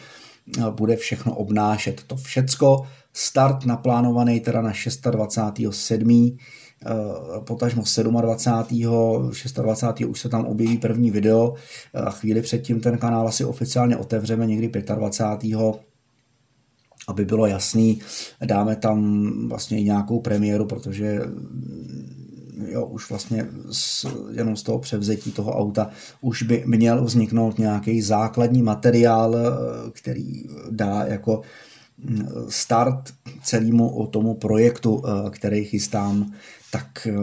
bude 0.70 0.96
všechno 0.96 1.34
obnášet. 1.34 2.02
To 2.06 2.16
všecko, 2.16 2.86
start 3.12 3.64
naplánovaný 3.64 4.40
teda 4.40 4.62
na 4.62 4.72
26.7 4.72 6.36
Eh, 6.36 6.63
potažmo 7.46 7.82
27. 8.12 8.80
26. 9.62 10.00
už 10.08 10.20
se 10.20 10.28
tam 10.28 10.44
objeví 10.44 10.78
první 10.78 11.10
video 11.10 11.54
a 11.94 12.10
chvíli 12.10 12.42
předtím 12.42 12.80
ten 12.80 12.98
kanál 12.98 13.28
asi 13.28 13.44
oficiálně 13.44 13.96
otevřeme 13.96 14.46
někdy 14.46 14.82
25 14.94 15.58
aby 17.08 17.24
bylo 17.24 17.46
jasný, 17.46 18.00
dáme 18.44 18.76
tam 18.76 19.48
vlastně 19.48 19.80
i 19.80 19.84
nějakou 19.84 20.20
premiéru, 20.20 20.66
protože 20.66 21.20
jo, 22.68 22.86
už 22.86 23.10
vlastně 23.10 23.46
z, 23.70 24.06
jenom 24.32 24.56
z 24.56 24.62
toho 24.62 24.78
převzetí 24.78 25.32
toho 25.32 25.52
auta 25.52 25.90
už 26.20 26.42
by 26.42 26.62
měl 26.66 27.04
vzniknout 27.04 27.58
nějaký 27.58 28.02
základní 28.02 28.62
materiál, 28.62 29.36
eh, 29.36 29.50
který 29.92 30.44
dá 30.70 31.04
jako 31.04 31.40
mm, 31.98 32.28
start 32.48 33.14
celému 33.42 34.06
tomu 34.06 34.34
projektu, 34.34 35.02
eh, 35.06 35.30
který 35.30 35.64
chystám 35.64 36.32
tak 36.74 37.06
eh, 37.06 37.14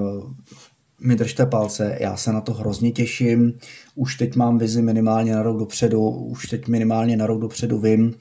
mi 1.01 1.15
držte 1.15 1.46
palce, 1.46 1.98
já 2.00 2.17
se 2.17 2.34
na 2.34 2.41
to 2.41 2.53
hrozně 2.53 2.91
těším, 2.91 3.53
už 3.96 4.17
teď 4.17 4.36
mám 4.36 4.58
vizi 4.58 4.81
minimálně 4.81 5.36
na 5.36 5.43
rok 5.43 5.58
dopředu, 5.58 6.10
už 6.10 6.48
teď 6.48 6.67
minimálně 6.67 7.17
na 7.17 7.27
rok 7.27 7.41
dopředu 7.41 7.79
vím, 7.79 8.13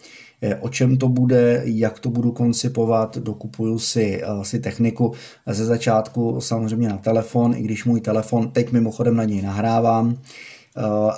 eh, 0.42 0.56
o 0.56 0.68
čem 0.68 0.96
to 0.96 1.08
bude, 1.08 1.62
jak 1.64 1.98
to 1.98 2.10
budu 2.10 2.32
koncipovat, 2.32 3.18
dokupuju 3.18 3.78
si, 3.78 4.22
eh, 4.22 4.44
si 4.44 4.60
techniku 4.60 5.12
ze 5.46 5.64
začátku 5.64 6.40
samozřejmě 6.40 6.88
na 6.88 6.98
telefon, 6.98 7.54
i 7.56 7.62
když 7.62 7.84
můj 7.84 8.00
telefon 8.00 8.50
teď 8.50 8.72
mimochodem 8.72 9.16
na 9.16 9.24
něj 9.24 9.42
nahrávám, 9.42 10.18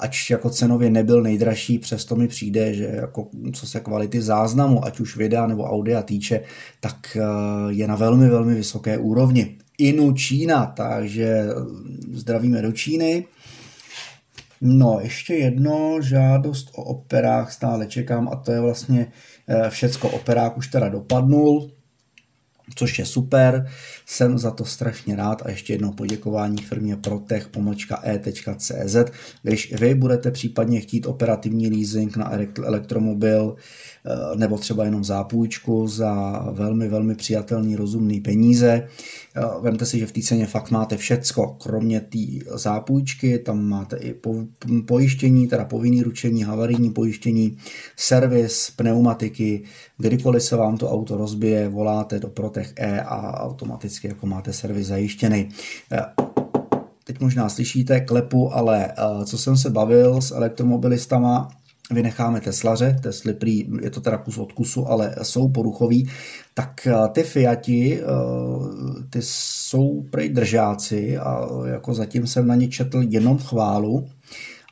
ač 0.00 0.30
jako 0.30 0.50
cenově 0.50 0.90
nebyl 0.90 1.22
nejdražší, 1.22 1.78
přesto 1.78 2.16
mi 2.16 2.28
přijde, 2.28 2.74
že 2.74 2.84
jako 2.84 3.28
co 3.52 3.66
se 3.66 3.80
kvality 3.80 4.20
záznamu, 4.20 4.84
ať 4.84 5.00
už 5.00 5.16
videa 5.16 5.46
nebo 5.46 5.64
audia 5.64 6.02
týče, 6.02 6.40
tak 6.80 7.16
je 7.68 7.86
na 7.86 7.96
velmi, 7.96 8.28
velmi 8.28 8.54
vysoké 8.54 8.98
úrovni. 8.98 9.58
Inu 9.82 10.12
Čína, 10.12 10.66
takže 10.66 11.46
zdravíme 12.12 12.62
do 12.62 12.72
Číny. 12.72 13.24
No, 14.60 14.98
ještě 15.02 15.34
jedno 15.34 16.02
žádost 16.02 16.70
o 16.74 16.82
operách 16.82 17.52
stále 17.52 17.86
čekám 17.86 18.28
a 18.28 18.36
to 18.36 18.52
je 18.52 18.60
vlastně 18.60 19.12
eh, 19.48 19.70
všecko. 19.70 20.10
Operák 20.10 20.56
už 20.56 20.68
teda 20.68 20.88
dopadnul, 20.88 21.70
což 22.74 22.98
je 22.98 23.06
super, 23.06 23.66
jsem 24.12 24.38
za 24.38 24.50
to 24.50 24.64
strašně 24.64 25.16
rád 25.16 25.42
a 25.46 25.50
ještě 25.50 25.72
jednou 25.72 25.92
poděkování 25.92 26.62
firmě 26.62 26.96
protech.e.cz. 26.96 27.52
Když 29.42 29.74
vy 29.80 29.94
budete 29.94 30.30
případně 30.30 30.80
chtít 30.80 31.06
operativní 31.06 31.68
leasing 31.68 32.16
na 32.16 32.32
elektromobil, 32.62 33.56
Eh, 34.06 34.36
nebo 34.36 34.58
třeba 34.58 34.84
jenom 34.84 35.04
zápůjčku 35.04 35.88
za 35.88 36.38
velmi, 36.52 36.88
velmi 36.88 37.14
přijatelný, 37.14 37.76
rozumný 37.76 38.20
peníze. 38.20 38.88
Eh, 39.36 39.40
vemte 39.60 39.86
si, 39.86 39.98
že 39.98 40.06
v 40.06 40.12
té 40.12 40.20
ceně 40.20 40.46
fakt 40.46 40.70
máte 40.70 40.96
všecko, 40.96 41.56
kromě 41.62 42.00
té 42.00 42.18
zápůjčky, 42.54 43.38
tam 43.38 43.64
máte 43.64 43.96
i 43.96 44.14
pojištění, 44.86 45.48
teda 45.48 45.64
povinný 45.64 46.02
ručení, 46.02 46.42
havarijní 46.42 46.90
pojištění, 46.90 47.56
servis, 47.96 48.70
pneumatiky, 48.70 49.62
kdykoliv 49.98 50.42
se 50.42 50.56
vám 50.56 50.76
to 50.76 50.90
auto 50.90 51.16
rozbije, 51.16 51.68
voláte 51.68 52.18
do 52.18 52.28
Protech 52.28 52.72
E 52.76 53.00
a 53.00 53.40
automaticky 53.40 54.01
jako 54.08 54.26
máte 54.26 54.52
servis 54.52 54.86
zajištěný. 54.86 55.48
Eh, 55.92 56.00
teď 57.04 57.20
možná 57.20 57.48
slyšíte 57.48 58.00
klepu, 58.00 58.54
ale 58.54 58.92
co 59.24 59.38
jsem 59.38 59.56
se 59.56 59.70
bavil 59.70 60.20
s 60.20 60.30
elektromobilistama, 60.30 61.48
vynecháme 61.92 62.40
Teslaře, 62.40 62.96
Tesly 63.02 63.34
prý, 63.34 63.68
je 63.82 63.90
to 63.90 64.00
teda 64.00 64.18
kus 64.18 64.38
od 64.38 64.52
kusu, 64.52 64.88
ale 64.88 65.14
jsou 65.22 65.48
poruchový, 65.48 66.10
tak 66.54 66.86
eh, 66.86 67.08
ty 67.12 67.22
Fiati, 67.22 68.00
eh, 68.00 68.06
ty 69.10 69.18
jsou 69.22 70.02
prej 70.10 70.28
držáci 70.28 71.18
a 71.18 71.48
jako 71.66 71.94
zatím 71.94 72.26
jsem 72.26 72.46
na 72.46 72.54
ně 72.54 72.68
četl 72.68 73.02
jenom 73.08 73.38
chválu, 73.38 74.08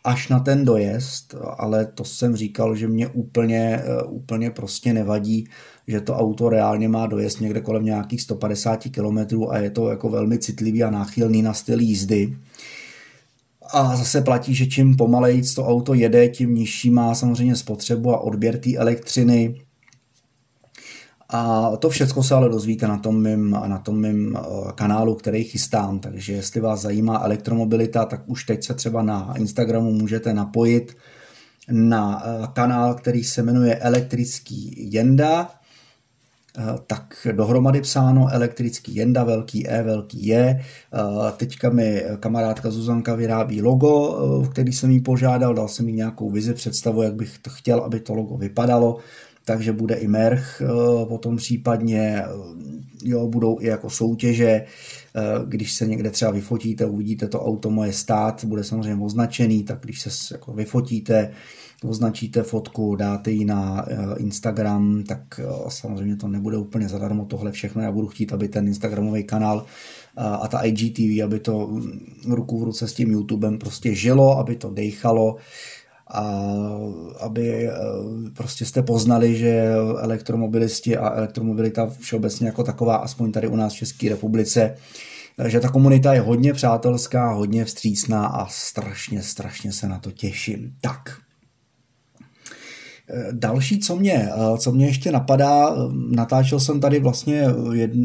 až 0.05 0.29
na 0.29 0.41
ten 0.41 0.65
dojezd, 0.65 1.35
ale 1.59 1.87
to 1.87 2.05
jsem 2.05 2.37
říkal, 2.37 2.77
že 2.77 2.89
mě 2.89 3.09
úplně, 3.09 3.83
eh, 3.85 4.03
úplně 4.03 4.51
prostě 4.51 4.93
nevadí, 4.93 5.49
že 5.87 6.01
to 6.01 6.17
auto 6.17 6.49
reálně 6.49 6.89
má 6.89 7.07
dojezd 7.07 7.41
někde 7.41 7.61
kolem 7.61 7.85
nějakých 7.85 8.23
150 8.23 8.91
km 8.91 9.19
a 9.51 9.59
je 9.59 9.71
to 9.71 9.91
jako 9.91 10.09
velmi 10.09 10.39
citlivý 10.39 10.85
a 10.85 10.91
náchylný 10.91 11.43
na 11.43 11.55
styl 11.55 11.81
jízdy. 11.81 12.37
A 13.73 13.97
zase 13.97 14.21
platí, 14.21 14.55
že 14.55 14.67
čím 14.67 14.97
pomalej 14.97 15.43
to 15.55 15.67
auto 15.67 15.95
jede, 15.95 16.29
tím 16.29 16.55
nižší 16.55 16.91
má 16.91 17.15
samozřejmě 17.15 17.57
spotřebu 17.57 18.11
a 18.11 18.21
odběr 18.21 18.59
té 18.59 18.77
elektřiny. 18.77 19.61
A 21.33 21.71
to 21.77 21.91
všechno 21.91 22.23
se 22.23 22.35
ale 22.35 22.49
dozvíte 22.49 22.89
na 22.89 22.99
tom 22.99 23.23
mým, 23.23 23.51
na 23.51 23.79
tom 23.79 24.01
mým 24.01 24.37
eh, 24.37 24.73
kanálu, 24.75 25.15
který 25.15 25.45
chystám. 25.45 25.99
Takže 25.99 26.33
jestli 26.33 26.61
vás 26.61 26.81
zajímá 26.81 27.21
elektromobilita, 27.25 28.05
tak 28.05 28.23
už 28.27 28.45
teď 28.45 28.65
se 28.65 28.75
třeba 28.75 29.03
na 29.03 29.35
Instagramu 29.37 29.93
můžete 29.93 30.35
napojit 30.35 30.97
na 31.71 32.23
eh, 32.25 32.47
kanál, 32.53 32.95
který 32.95 33.25
se 33.25 33.43
jmenuje 33.43 33.77
Elektrický 33.77 34.93
Jenda 34.93 35.51
tak 36.87 37.27
dohromady 37.33 37.81
psáno 37.81 38.29
elektrický 38.33 38.95
Jenda, 38.95 39.25
velký 39.25 39.69
E, 39.69 39.83
velký 39.83 40.27
Je. 40.27 40.61
Teďka 41.37 41.71
mi 41.71 42.05
kamarádka 42.21 42.71
Zuzanka 42.71 43.15
vyrábí 43.15 43.63
logo, 43.63 44.49
který 44.53 44.73
jsem 44.73 44.91
jí 44.91 45.01
požádal, 45.01 45.55
dal 45.55 45.69
jsem 45.69 45.89
jí 45.89 45.95
nějakou 45.95 46.31
vizi, 46.31 46.55
představu, 46.55 47.03
jak 47.03 47.15
bych 47.15 47.39
to 47.39 47.51
chtěl, 47.51 47.81
aby 47.81 48.01
to 48.01 48.15
logo 48.15 48.37
vypadalo 48.37 48.99
takže 49.51 49.73
bude 49.73 49.95
i 49.95 50.09
merch 50.09 50.63
potom 51.09 51.37
případně, 51.37 52.25
jo, 53.05 53.29
budou 53.29 53.61
i 53.61 53.67
jako 53.67 53.91
soutěže, 53.91 54.65
když 55.47 55.73
se 55.73 55.87
někde 55.87 56.11
třeba 56.11 56.31
vyfotíte, 56.31 56.87
uvidíte 56.87 57.29
to 57.29 57.45
auto 57.45 57.71
moje 57.71 57.93
stát, 57.93 58.45
bude 58.45 58.65
samozřejmě 58.65 59.05
označený, 59.05 59.63
tak 59.63 59.79
když 59.83 60.01
se 60.01 60.35
jako 60.35 60.53
vyfotíte, 60.53 61.31
označíte 61.85 62.43
fotku, 62.43 62.97
dáte 62.97 63.31
ji 63.31 63.45
na 63.45 63.85
eh, 63.89 63.97
Instagram, 64.19 65.03
tak 65.03 65.41
eh, 65.41 65.45
samozřejmě 65.69 66.17
to 66.17 66.29
nebude 66.29 66.57
úplně 66.57 66.89
zadarmo 66.89 67.25
tohle 67.25 67.53
všechno. 67.53 67.83
Já 67.83 67.93
budu 67.93 68.07
chtít, 68.07 68.33
aby 68.33 68.49
ten 68.49 68.67
Instagramový 68.67 69.25
kanál 69.25 69.67
eh, 69.67 70.23
a 70.23 70.49
ta 70.49 70.63
IGTV, 70.63 71.25
aby 71.25 71.41
to 71.41 71.67
mm, 71.67 72.01
ruku 72.29 72.61
v 72.61 72.65
ruce 72.65 72.89
s 72.89 72.95
tím 72.95 73.11
YouTubem 73.11 73.59
prostě 73.59 73.95
žilo, 73.95 74.39
aby 74.39 74.57
to 74.57 74.71
dejchalo 74.71 75.37
a 76.13 76.51
aby 77.21 77.71
prostě 78.37 78.67
jste 78.67 78.83
poznali, 78.83 79.37
že 79.37 79.67
elektromobilisti 79.99 80.97
a 80.97 81.11
elektromobilita 81.11 81.91
všeobecně 82.01 82.47
jako 82.47 82.65
taková, 82.65 82.97
aspoň 82.97 83.33
tady 83.33 83.49
u 83.49 83.57
nás 83.57 83.73
v 83.73 83.77
České 83.77 84.09
republice, 84.09 84.75
že 85.47 85.61
ta 85.61 85.69
komunita 85.69 86.15
je 86.15 86.21
hodně 86.21 86.53
přátelská, 86.53 87.33
hodně 87.33 87.65
vstřícná 87.65 88.27
a 88.27 88.47
strašně, 88.47 89.23
strašně 89.23 89.73
se 89.73 89.89
na 89.89 89.99
to 89.99 90.11
těším. 90.11 90.73
Tak, 90.81 91.01
Další, 93.33 93.79
co 93.79 93.97
mě, 93.97 94.29
co 94.59 94.73
mě 94.73 94.87
ještě 94.87 95.13
napadá, 95.13 95.77
natáčel 96.11 96.61
jsem 96.61 96.81
tady 96.81 97.01
vlastně 97.01 97.45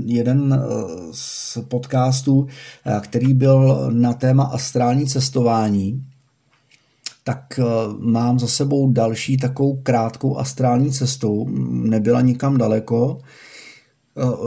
jeden 0.06 0.64
z 1.12 1.58
podcastů, 1.68 2.48
který 3.02 3.34
byl 3.34 3.90
na 3.94 4.14
téma 4.14 4.44
astrální 4.44 5.08
cestování, 5.08 6.06
tak 7.28 7.60
mám 8.00 8.40
za 8.40 8.48
sebou 8.48 8.92
další 8.92 9.38
takovou 9.38 9.82
krátkou 9.84 10.38
astrální 10.38 10.92
cestou, 10.92 11.48
nebyla 11.70 12.22
nikam 12.22 12.58
daleko, 12.58 13.18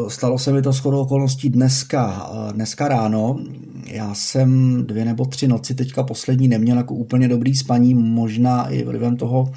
Stalo 0.08 0.38
se 0.38 0.52
mi 0.52 0.62
to 0.62 0.72
shodou 0.72 1.00
okolností 1.00 1.50
dneska, 1.50 2.30
dneska 2.52 2.88
ráno. 2.88 3.38
Já 3.86 4.14
jsem 4.14 4.82
dvě 4.86 5.04
nebo 5.04 5.24
tři 5.24 5.48
noci 5.48 5.74
teďka 5.74 6.02
poslední 6.02 6.48
neměl 6.48 6.76
jako 6.76 6.94
úplně 6.94 7.28
dobrý 7.28 7.54
spaní, 7.54 7.94
možná 7.94 8.68
i 8.68 8.84
vlivem 8.84 9.16
toho 9.16 9.52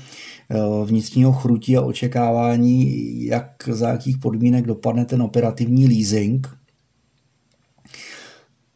Eh, 0.54 0.86
vnitřního 0.86 1.34
chrutí 1.34 1.78
a 1.78 1.82
očekávání, 1.82 3.26
jak 3.26 3.70
za 3.72 3.90
jakých 3.90 4.18
podmínek 4.18 4.68
dopadne 4.68 5.06
ten 5.06 5.22
operativní 5.22 5.88
leasing, 5.88 6.48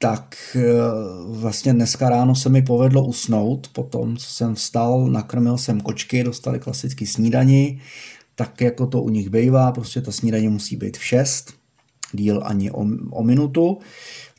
tak 0.06 0.38
eh, 0.56 0.62
vlastně 1.28 1.74
dneska 1.74 2.10
ráno 2.10 2.36
se 2.36 2.50
mi 2.50 2.62
povedlo 2.62 3.06
usnout, 3.06 3.68
potom 3.74 4.18
co 4.18 4.30
jsem 4.30 4.56
vstal, 4.56 5.08
nakrmil 5.08 5.58
jsem 5.58 5.82
kočky, 5.82 6.24
dostali 6.24 6.60
klasicky 6.60 7.08
snídani, 7.08 7.82
tak 8.36 8.62
jako 8.62 8.88
to 8.88 9.02
u 9.02 9.10
nich 9.10 9.30
bývá, 9.30 9.72
prostě 9.72 10.02
ta 10.02 10.12
snídaně 10.12 10.50
musí 10.50 10.76
být 10.76 10.98
v 10.98 11.04
6, 11.04 11.54
díl 12.14 12.42
ani 12.46 12.72
o, 12.72 12.86
o 13.10 13.24
minutu 13.24 13.78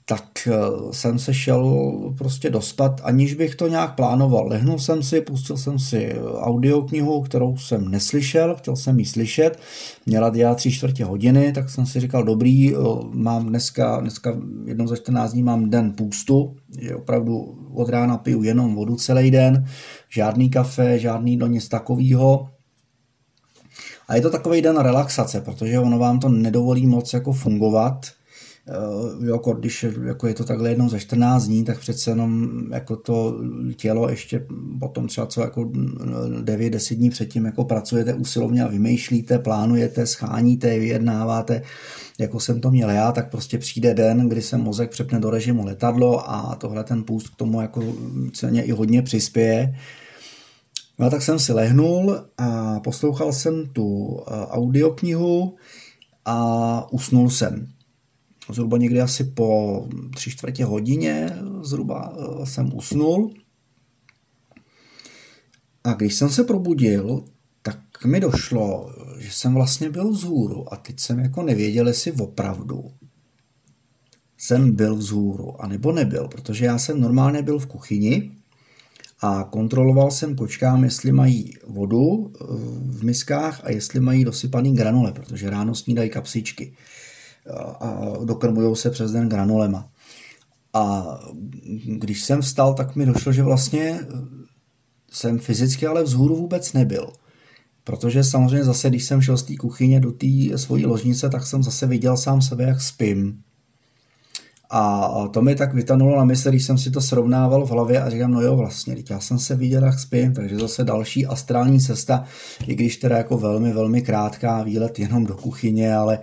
tak 0.09 0.49
eh, 0.49 0.53
jsem 0.91 1.19
se 1.19 1.35
šel 1.35 1.93
prostě 2.19 2.51
dospat, 2.51 3.01
aniž 3.05 3.35
bych 3.35 3.55
to 3.55 3.69
nějak 3.69 3.95
plánoval. 3.95 4.49
Lehnul 4.49 4.79
jsem 4.79 5.03
si, 5.03 5.21
pustil 5.21 5.57
jsem 5.57 5.79
si 5.79 6.15
audioknihu, 6.39 7.23
kterou 7.23 7.57
jsem 7.57 7.91
neslyšel, 7.91 8.55
chtěl 8.55 8.77
jsem 8.77 8.99
ji 8.99 9.07
slyšet, 9.07 9.59
měla 10.07 10.31
dělat 10.31 10.55
tři 10.55 10.73
čtvrtě 10.73 11.05
hodiny, 11.05 11.53
tak 11.53 11.71
jsem 11.71 11.87
si 11.87 12.01
říkal, 12.01 12.25
dobrý, 12.25 12.75
eh, 12.75 12.79
mám 13.11 13.47
dneska, 13.47 14.01
dneska 14.01 14.37
jednou 14.65 14.87
za 14.87 14.97
14 14.97 15.33
dní 15.33 15.43
mám 15.43 15.71
den 15.71 15.93
půstu, 15.93 16.57
že 16.81 16.97
opravdu 16.97 17.59
od 17.75 17.89
rána 17.89 18.17
piju 18.17 18.43
jenom 18.43 18.75
vodu 18.75 18.97
celý 18.97 19.31
den, 19.31 19.67
žádný 20.09 20.51
kafe, 20.51 20.99
žádný 20.99 21.37
do 21.37 21.47
nic 21.47 21.69
takového, 21.69 22.49
a 24.09 24.15
je 24.15 24.21
to 24.21 24.31
takový 24.31 24.63
den 24.63 24.77
relaxace, 24.77 25.41
protože 25.41 25.79
ono 25.79 25.99
vám 25.99 26.21
to 26.21 26.29
nedovolí 26.29 26.87
moc 26.87 27.13
jako 27.13 27.33
fungovat, 27.33 28.07
jako 29.27 29.53
když 29.53 29.87
jako 30.05 30.27
je 30.27 30.35
to 30.35 30.45
takhle 30.45 30.69
jednou 30.69 30.89
za 30.89 30.99
14 30.99 31.45
dní, 31.45 31.65
tak 31.65 31.79
přece 31.79 32.11
jenom 32.11 32.51
jako 32.71 32.97
to 32.97 33.41
tělo 33.77 34.09
ještě 34.09 34.47
potom 34.81 35.07
třeba 35.07 35.27
co 35.27 35.41
jako 35.41 35.61
9-10 35.61 36.97
dní 36.97 37.11
předtím 37.11 37.45
jako 37.45 37.65
pracujete 37.65 38.15
usilovně 38.15 38.65
a 38.65 38.69
vymýšlíte, 38.69 39.39
plánujete, 39.39 40.07
scháníte, 40.07 40.79
vyjednáváte, 40.79 41.63
jako 42.19 42.41
jsem 42.41 42.61
to 42.61 42.71
měl 42.71 42.91
já, 42.91 43.13
tak 43.13 43.31
prostě 43.31 43.59
přijde 43.59 43.95
den, 43.95 44.29
kdy 44.29 44.43
se 44.43 44.57
mozek 44.57 44.91
přepne 44.91 45.21
do 45.21 45.31
režimu 45.31 45.65
letadlo 45.65 46.31
a 46.31 46.57
tohle 46.61 46.85
ten 46.85 47.05
půst 47.05 47.29
k 47.29 47.37
tomu 47.37 47.61
jako 47.61 47.95
ceně 48.33 48.63
i 48.63 48.71
hodně 48.71 49.03
přispěje. 49.03 49.77
No 50.99 51.11
tak 51.11 51.23
jsem 51.23 51.39
si 51.39 51.53
lehnul 51.53 52.21
a 52.39 52.81
poslouchal 52.81 53.33
jsem 53.33 53.67
tu 53.67 54.19
eh, 54.21 54.47
audioknihu 54.47 55.57
a 56.25 56.93
usnul 56.93 57.31
jsem 57.31 57.76
zhruba 58.53 58.79
někdy 58.79 59.01
asi 59.01 59.25
po 59.25 59.89
tři 60.15 60.31
čtvrtě 60.31 60.65
hodině 60.65 61.31
zhruba 61.63 62.17
eh, 62.17 62.47
jsem 62.47 62.75
usnul. 62.75 63.35
A 65.85 65.93
když 65.93 66.15
jsem 66.15 66.31
se 66.31 66.45
probudil, 66.45 67.25
tak 67.63 68.05
mi 68.05 68.21
došlo, 68.21 68.93
že 69.19 69.33
jsem 69.33 69.55
vlastně 69.55 69.91
byl 69.91 70.11
vzhůru 70.11 70.73
a 70.73 70.77
teď 70.77 71.01
jsem 71.01 71.19
jako 71.19 71.43
nevěděl, 71.43 71.89
jestli 71.89 72.13
opravdu 72.13 72.91
jsem 74.39 74.77
byl 74.77 74.97
vzhůru, 74.97 75.63
anebo 75.63 75.93
nebyl, 75.93 76.29
protože 76.29 76.65
já 76.65 76.79
jsem 76.79 77.01
normálně 77.01 77.43
byl 77.43 77.59
v 77.59 77.67
kuchyni 77.67 78.31
a 79.21 79.45
kontroloval 79.45 80.11
jsem 80.11 80.37
kočkám, 80.37 80.85
jestli 80.85 81.13
mají 81.13 81.53
vodu 81.67 82.33
eh, 82.35 82.45
v 82.81 83.05
miskách 83.05 83.61
a 83.65 83.71
jestli 83.71 84.01
mají 84.01 84.25
dosypaný 84.25 84.75
granule, 84.75 85.13
protože 85.13 85.51
ráno 85.51 85.75
snídají 85.75 86.11
kapsičky 86.11 86.73
a 87.81 88.13
dokrmují 88.25 88.77
se 88.77 88.91
přes 88.91 89.13
den 89.13 89.29
granulema. 89.29 89.89
A 90.73 91.19
když 91.87 92.25
jsem 92.25 92.41
vstal, 92.41 92.75
tak 92.75 92.97
mi 92.97 93.07
došlo, 93.07 93.33
že 93.33 93.43
vlastně 93.43 94.01
jsem 95.13 95.39
fyzicky 95.39 95.87
ale 95.87 96.03
vzhůru 96.03 96.37
vůbec 96.37 96.73
nebyl. 96.73 97.13
Protože 97.85 98.25
samozřejmě 98.25 98.65
zase, 98.65 98.89
když 98.89 99.05
jsem 99.05 99.23
šel 99.23 99.37
z 99.37 99.43
té 99.43 99.57
kuchyně 99.57 100.01
do 100.01 100.13
té 100.13 100.27
svojí 100.57 100.87
ložnice, 100.87 101.31
tak 101.31 101.47
jsem 101.47 101.63
zase 101.63 101.87
viděl 101.87 102.17
sám 102.17 102.43
sebe, 102.43 102.65
jak 102.65 102.83
spím. 102.83 103.43
A 104.71 105.29
to 105.31 105.43
mi 105.43 105.55
tak 105.55 105.75
vytanulo 105.75 106.17
na 106.17 106.25
mysli, 106.25 106.51
když 106.51 106.65
jsem 106.65 106.79
si 106.79 106.91
to 106.91 107.01
srovnával 107.01 107.67
v 107.67 107.71
hlavě 107.71 108.03
a 108.03 108.11
říkám, 108.11 108.31
no 108.31 108.41
jo, 108.41 108.57
vlastně, 108.57 108.97
já 109.11 109.21
jsem 109.21 109.39
se 109.39 109.57
viděl, 109.57 109.85
jak 109.85 109.99
spím, 109.99 110.35
takže 110.35 110.59
zase 110.59 110.85
další 110.85 111.27
astrální 111.27 111.81
cesta, 111.81 112.25
i 112.67 112.75
když 112.75 112.97
teda 112.97 113.17
jako 113.17 113.39
velmi, 113.39 113.73
velmi 113.73 114.03
krátká 114.03 114.63
výlet 114.63 114.99
jenom 114.99 115.27
do 115.27 115.35
kuchyně, 115.35 115.95
ale 115.95 116.19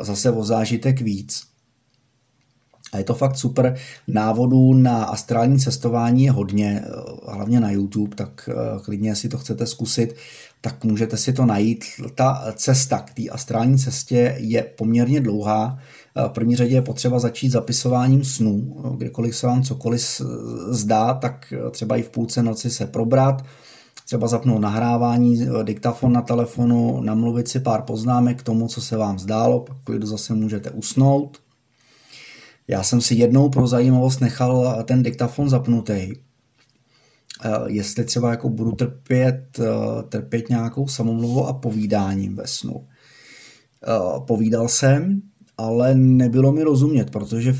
zase 0.00 0.30
o 0.30 0.44
zážitek 0.44 1.00
víc. 1.00 1.42
A 2.92 2.98
je 2.98 3.04
to 3.04 3.14
fakt 3.14 3.36
super. 3.36 3.76
Návodů 4.08 4.74
na 4.74 5.04
astrální 5.04 5.58
cestování 5.58 6.24
je 6.24 6.30
hodně, 6.30 6.84
hlavně 7.28 7.60
na 7.60 7.70
YouTube, 7.70 8.16
tak 8.16 8.48
klidně 8.82 9.16
si 9.16 9.28
to 9.28 9.38
chcete 9.38 9.66
zkusit, 9.66 10.14
tak 10.60 10.84
můžete 10.84 11.16
si 11.16 11.32
to 11.32 11.46
najít. 11.46 11.84
Ta 12.14 12.52
cesta 12.56 12.98
k 12.98 13.14
té 13.14 13.28
astrální 13.28 13.78
cestě 13.78 14.36
je 14.38 14.62
poměrně 14.62 15.20
dlouhá, 15.20 15.78
v 16.28 16.32
první 16.32 16.56
řadě 16.56 16.74
je 16.74 16.82
potřeba 16.82 17.18
začít 17.18 17.50
zapisováním 17.50 18.24
snů. 18.24 18.76
Kdykoliv 18.96 19.36
se 19.36 19.46
vám 19.46 19.62
cokoliv 19.62 20.22
zdá, 20.68 21.14
tak 21.14 21.54
třeba 21.70 21.96
i 21.96 22.02
v 22.02 22.10
půlce 22.10 22.42
noci 22.42 22.70
se 22.70 22.86
probrat, 22.86 23.44
třeba 24.06 24.28
zapnout 24.28 24.60
nahrávání, 24.60 25.46
diktafon 25.62 26.12
na 26.12 26.22
telefonu, 26.22 27.00
namluvit 27.00 27.48
si 27.48 27.60
pár 27.60 27.82
poznámek 27.82 28.40
k 28.40 28.42
tomu, 28.42 28.68
co 28.68 28.80
se 28.80 28.96
vám 28.96 29.18
zdálo, 29.18 29.60
pak 29.60 29.76
klidu 29.84 30.06
zase 30.06 30.34
můžete 30.34 30.70
usnout. 30.70 31.38
Já 32.68 32.82
jsem 32.82 33.00
si 33.00 33.14
jednou 33.14 33.48
pro 33.48 33.66
zajímavost 33.66 34.20
nechal 34.20 34.84
ten 34.84 35.02
diktafon 35.02 35.48
zapnutý. 35.48 36.12
Jestli 37.66 38.04
třeba 38.04 38.30
jako 38.30 38.48
budu 38.48 38.72
trpět, 38.72 39.60
trpět 40.08 40.48
nějakou 40.48 40.88
samomluvou 40.88 41.46
a 41.46 41.52
povídáním 41.52 42.36
ve 42.36 42.46
snu. 42.46 42.86
Povídal 44.26 44.68
jsem, 44.68 45.22
ale 45.62 45.94
nebylo 45.94 46.52
mi 46.52 46.62
rozumět, 46.62 47.10
protože 47.10 47.52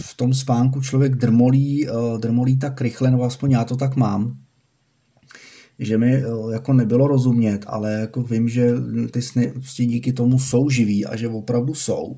v 0.00 0.14
tom 0.16 0.32
spánku 0.32 0.80
člověk 0.80 1.14
drmolí, 1.14 1.88
eh, 1.88 1.92
drmolí 2.18 2.58
tak 2.58 2.80
rychle, 2.80 3.10
nebo 3.10 3.22
aspoň 3.22 3.50
já 3.50 3.64
to 3.64 3.76
tak 3.76 3.96
mám, 3.96 4.32
že 5.78 5.98
mi 5.98 6.14
eh, 6.16 6.22
jako 6.52 6.72
nebylo 6.72 7.08
rozumět, 7.08 7.64
ale 7.66 7.92
jako 7.92 8.22
vím, 8.22 8.48
že 8.48 8.72
ty 9.12 9.22
sny 9.22 9.52
prostě 9.52 9.84
díky 9.84 10.12
tomu 10.12 10.38
jsou 10.38 10.68
živí 10.70 11.06
a 11.06 11.16
že 11.16 11.28
opravdu 11.28 11.74
jsou. 11.74 12.14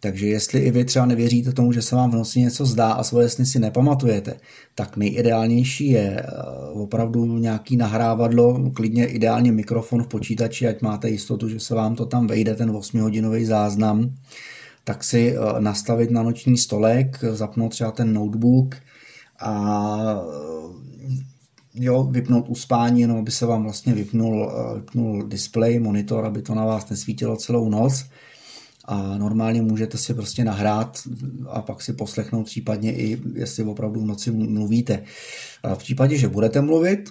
Takže 0.00 0.26
jestli 0.26 0.60
i 0.60 0.70
vy 0.70 0.84
třeba 0.84 1.06
nevěříte 1.06 1.52
tomu, 1.52 1.72
že 1.72 1.82
se 1.82 1.96
vám 1.96 2.10
v 2.10 2.14
noci 2.14 2.40
něco 2.40 2.66
zdá 2.66 2.92
a 2.92 3.02
svoje 3.02 3.28
sny 3.28 3.46
si 3.46 3.58
nepamatujete, 3.58 4.34
tak 4.74 4.96
nejideálnější 4.96 5.88
je 5.88 6.22
eh, 6.22 6.32
opravdu 6.72 7.38
nějaký 7.38 7.76
nahrávadlo, 7.76 8.70
klidně 8.70 9.06
ideálně 9.06 9.52
mikrofon 9.52 10.02
v 10.02 10.08
počítači, 10.08 10.68
ať 10.68 10.82
máte 10.82 11.10
jistotu, 11.10 11.48
že 11.48 11.60
se 11.60 11.74
vám 11.74 11.94
to 11.94 12.06
tam 12.06 12.26
vejde, 12.26 12.54
ten 12.54 12.70
8-hodinový 12.70 13.44
záznam, 13.44 14.14
tak 14.84 15.04
si 15.04 15.34
eh, 15.36 15.60
nastavit 15.60 16.10
na 16.10 16.22
noční 16.22 16.58
stolek, 16.58 17.24
zapnout 17.32 17.70
třeba 17.70 17.90
ten 17.90 18.12
notebook 18.12 18.74
a 19.40 19.98
eh, 20.22 21.24
jo, 21.74 22.08
vypnout 22.10 22.48
uspání, 22.48 23.00
jenom 23.00 23.18
aby 23.18 23.30
se 23.30 23.46
vám 23.46 23.62
vlastně 23.62 23.94
vypnul, 23.94 24.52
vypnul 24.74 25.28
display, 25.28 25.78
monitor, 25.78 26.26
aby 26.26 26.42
to 26.42 26.54
na 26.54 26.64
vás 26.64 26.90
nesvítilo 26.90 27.36
celou 27.36 27.68
noc 27.68 28.04
a 28.88 29.18
normálně 29.18 29.62
můžete 29.62 29.98
si 29.98 30.14
prostě 30.14 30.44
nahrát 30.44 30.98
a 31.48 31.62
pak 31.62 31.82
si 31.82 31.92
poslechnout 31.92 32.44
případně 32.44 32.96
i, 32.96 33.22
jestli 33.34 33.64
opravdu 33.64 34.00
v 34.00 34.06
noci 34.06 34.30
mluvíte. 34.30 35.02
A 35.62 35.74
v 35.74 35.78
případě, 35.78 36.18
že 36.18 36.28
budete 36.28 36.60
mluvit, 36.60 37.10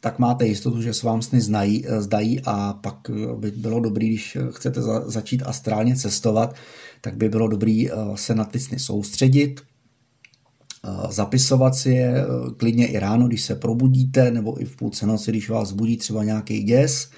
tak 0.00 0.18
máte 0.18 0.46
jistotu, 0.46 0.82
že 0.82 0.94
se 0.94 1.06
vám 1.06 1.22
sny 1.22 1.40
znají, 1.40 1.84
zdají 1.98 2.40
a 2.44 2.72
pak 2.72 3.10
by 3.36 3.50
bylo 3.50 3.80
dobré, 3.80 4.06
když 4.06 4.38
chcete 4.50 4.82
za, 4.82 5.10
začít 5.10 5.42
astrálně 5.42 5.96
cestovat, 5.96 6.54
tak 7.00 7.16
by 7.16 7.28
bylo 7.28 7.48
dobré 7.48 7.84
eh, 7.86 7.96
se 8.14 8.34
na 8.34 8.44
ty 8.44 8.60
sny 8.60 8.78
soustředit, 8.78 9.60
eh, 9.60 11.12
zapisovat 11.12 11.74
si 11.74 11.90
je 11.90 12.14
eh, 12.16 12.24
klidně 12.56 12.86
i 12.86 12.98
ráno, 12.98 13.28
když 13.28 13.42
se 13.42 13.54
probudíte, 13.54 14.30
nebo 14.30 14.60
i 14.60 14.64
v 14.64 14.76
půlce 14.76 15.06
noci, 15.06 15.30
když 15.30 15.50
vás 15.50 15.72
budí 15.72 15.96
třeba 15.96 16.24
nějaký 16.24 16.62
děs, 16.62 17.10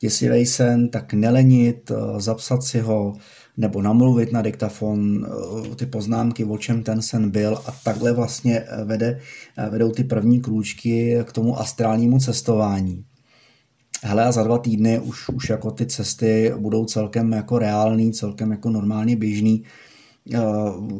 děsivý 0.00 0.46
sen, 0.46 0.88
tak 0.88 1.12
nelenit, 1.12 1.90
eh, 1.90 2.20
zapsat 2.20 2.62
si 2.62 2.80
ho, 2.80 3.16
nebo 3.56 3.82
namluvit 3.82 4.32
na 4.32 4.42
diktafon 4.42 5.26
eh, 5.26 5.74
ty 5.74 5.86
poznámky, 5.86 6.44
o 6.44 6.58
čem 6.58 6.82
ten 6.82 7.02
sen 7.02 7.30
byl 7.30 7.58
a 7.66 7.72
takhle 7.84 8.12
vlastně 8.12 8.60
eh, 8.60 8.84
vede, 8.84 9.20
vedou 9.70 9.90
ty 9.90 10.04
první 10.04 10.40
krůčky 10.40 11.18
k 11.24 11.32
tomu 11.32 11.58
astrálnímu 11.58 12.18
cestování. 12.18 13.04
Hele 14.02 14.24
a 14.24 14.32
za 14.32 14.42
dva 14.42 14.58
týdny 14.58 14.98
už, 14.98 15.28
už 15.28 15.48
jako 15.48 15.70
ty 15.70 15.86
cesty 15.86 16.52
budou 16.58 16.84
celkem 16.84 17.32
jako 17.32 17.58
reální, 17.58 18.12
celkem 18.12 18.50
jako 18.50 18.70
normálně 18.70 19.16
běžný 19.16 19.64
Eh, 19.64 19.93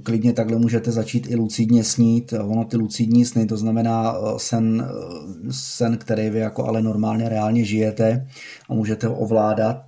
klidně 0.02 0.32
takhle 0.32 0.58
můžete 0.58 0.92
začít 0.92 1.30
i 1.30 1.36
lucidně 1.36 1.84
snít. 1.84 2.32
Ono 2.32 2.64
ty 2.64 2.76
lucidní 2.76 3.24
sny, 3.24 3.46
to 3.46 3.56
znamená 3.56 4.14
eh, 4.14 4.38
sen, 4.38 4.88
eh, 4.88 5.52
sen, 5.52 5.98
který 5.98 6.30
vy 6.30 6.38
jako 6.38 6.66
ale 6.66 6.82
normálně 6.82 7.28
reálně 7.28 7.64
žijete 7.64 8.28
a 8.68 8.74
můžete 8.74 9.06
ho 9.06 9.14
ovládat, 9.14 9.82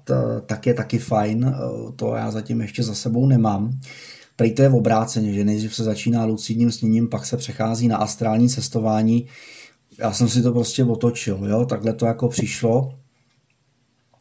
tak 0.47 0.67
je 0.67 0.75
taky 0.75 0.99
fajn. 0.99 1.55
To 1.97 2.15
já 2.15 2.31
zatím 2.31 2.61
ještě 2.61 2.83
za 2.83 2.95
sebou 2.95 3.27
nemám. 3.27 3.79
Prý 4.37 4.53
to 4.53 4.63
je 4.63 4.69
v 4.69 4.75
obráceně, 4.75 5.33
že 5.33 5.45
nejdřív 5.45 5.75
se 5.75 5.85
začíná 5.85 6.25
lucidním 6.25 6.73
sněním, 6.73 7.09
pak 7.09 7.27
se 7.27 7.37
přechází 7.37 7.89
na 7.89 7.97
astrální 7.97 8.49
cestování. 8.49 9.27
Já 9.99 10.13
jsem 10.13 10.29
si 10.29 10.43
to 10.43 10.53
prostě 10.53 10.85
otočil, 10.85 11.41
jo? 11.49 11.67
takhle 11.67 11.93
to 11.93 12.07
jako 12.07 12.29
přišlo 12.29 12.95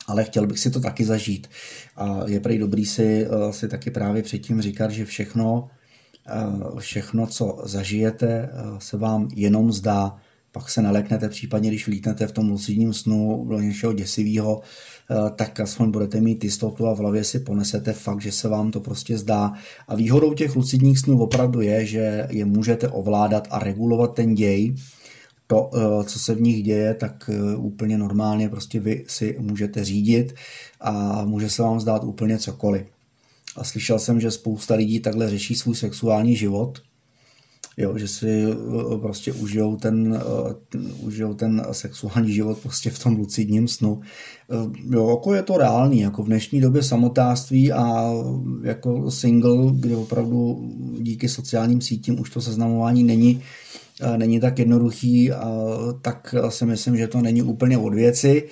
ale 0.07 0.23
chtěl 0.23 0.47
bych 0.47 0.59
si 0.59 0.71
to 0.71 0.79
taky 0.79 1.05
zažít. 1.05 1.47
A 1.95 2.19
je 2.27 2.39
prej 2.39 2.57
dobrý 2.57 2.85
si, 2.85 3.25
eh, 3.25 3.53
si 3.53 3.67
taky 3.67 3.91
právě 3.91 4.23
předtím 4.23 4.61
říkat, 4.61 4.91
že 4.91 5.05
všechno, 5.05 5.69
eh, 6.27 6.79
všechno, 6.79 7.27
co 7.27 7.61
zažijete, 7.63 8.27
eh, 8.27 8.49
se 8.79 8.97
vám 8.97 9.29
jenom 9.35 9.71
zdá, 9.71 10.17
pak 10.51 10.69
se 10.69 10.81
naleknete, 10.81 11.29
případně 11.29 11.69
když 11.69 11.87
vlítnete 11.87 12.27
v 12.27 12.31
tom 12.31 12.49
lucidním 12.49 12.93
snu 12.93 13.45
do 13.49 13.59
něčeho 13.59 13.93
děsivého, 13.93 14.61
tak 15.35 15.59
aspoň 15.59 15.91
budete 15.91 16.21
mít 16.21 16.43
jistotu 16.43 16.87
a 16.87 16.95
v 16.95 16.97
hlavě 16.97 17.23
si 17.23 17.39
ponesete 17.39 17.93
fakt, 17.93 18.21
že 18.21 18.31
se 18.31 18.47
vám 18.47 18.71
to 18.71 18.79
prostě 18.79 19.17
zdá. 19.17 19.53
A 19.87 19.95
výhodou 19.95 20.33
těch 20.33 20.55
lucidních 20.55 20.99
snů 20.99 21.19
opravdu 21.19 21.61
je, 21.61 21.85
že 21.85 22.27
je 22.29 22.45
můžete 22.45 22.87
ovládat 22.87 23.47
a 23.51 23.59
regulovat 23.59 24.13
ten 24.13 24.35
děj, 24.35 24.75
to, 25.47 25.69
eh, 25.73 26.03
co 26.03 26.19
se 26.19 26.35
v 26.35 26.41
nich 26.41 26.63
děje, 26.63 26.93
tak 26.93 27.29
eh, 27.33 27.55
úplně 27.55 27.97
normálně 27.97 28.49
prostě 28.49 28.79
vy 28.79 29.05
si 29.07 29.37
můžete 29.39 29.83
řídit 29.83 30.33
a 30.81 31.25
může 31.25 31.49
se 31.49 31.61
vám 31.61 31.79
zdát 31.79 32.03
úplně 32.03 32.37
cokoliv. 32.37 32.85
A 33.55 33.63
slyšel 33.63 33.99
jsem, 33.99 34.21
že 34.21 34.31
spousta 34.31 34.75
lidí 34.75 34.99
takhle 34.99 35.29
řeší 35.29 35.55
svůj 35.55 35.75
sexuální 35.75 36.35
život, 36.35 36.81
jo, 37.77 37.97
že 37.97 38.07
si 38.07 38.43
eh, 38.43 38.97
prostě 38.97 39.33
užijou 39.33 39.75
ten, 39.75 40.21
užijou 40.99 41.33
ten 41.33 41.65
sexuální 41.71 42.33
život 42.33 42.57
prostě 42.57 42.89
v 42.89 42.99
tom 42.99 43.15
lucidním 43.15 43.67
snu. 43.67 44.01
Jo, 44.89 45.09
jako 45.09 45.33
je 45.33 45.43
to 45.43 45.57
reálný, 45.57 45.99
jako 45.99 46.23
v 46.23 46.25
dnešní 46.25 46.61
době 46.61 46.83
samotářství 46.83 47.71
a 47.71 48.11
jako 48.63 49.11
single, 49.11 49.71
kde 49.73 49.95
opravdu 49.95 50.69
díky 50.99 51.29
sociálním 51.29 51.81
sítím 51.81 52.19
už 52.19 52.29
to 52.29 52.41
seznamování 52.41 53.03
není 53.03 53.41
není 54.17 54.39
tak 54.39 54.59
jednoduchý, 54.59 55.31
tak 56.01 56.35
si 56.49 56.65
myslím, 56.65 56.97
že 56.97 57.07
to 57.07 57.21
není 57.21 57.41
úplně 57.41 57.77
od 57.77 57.93
věci. 57.93 58.47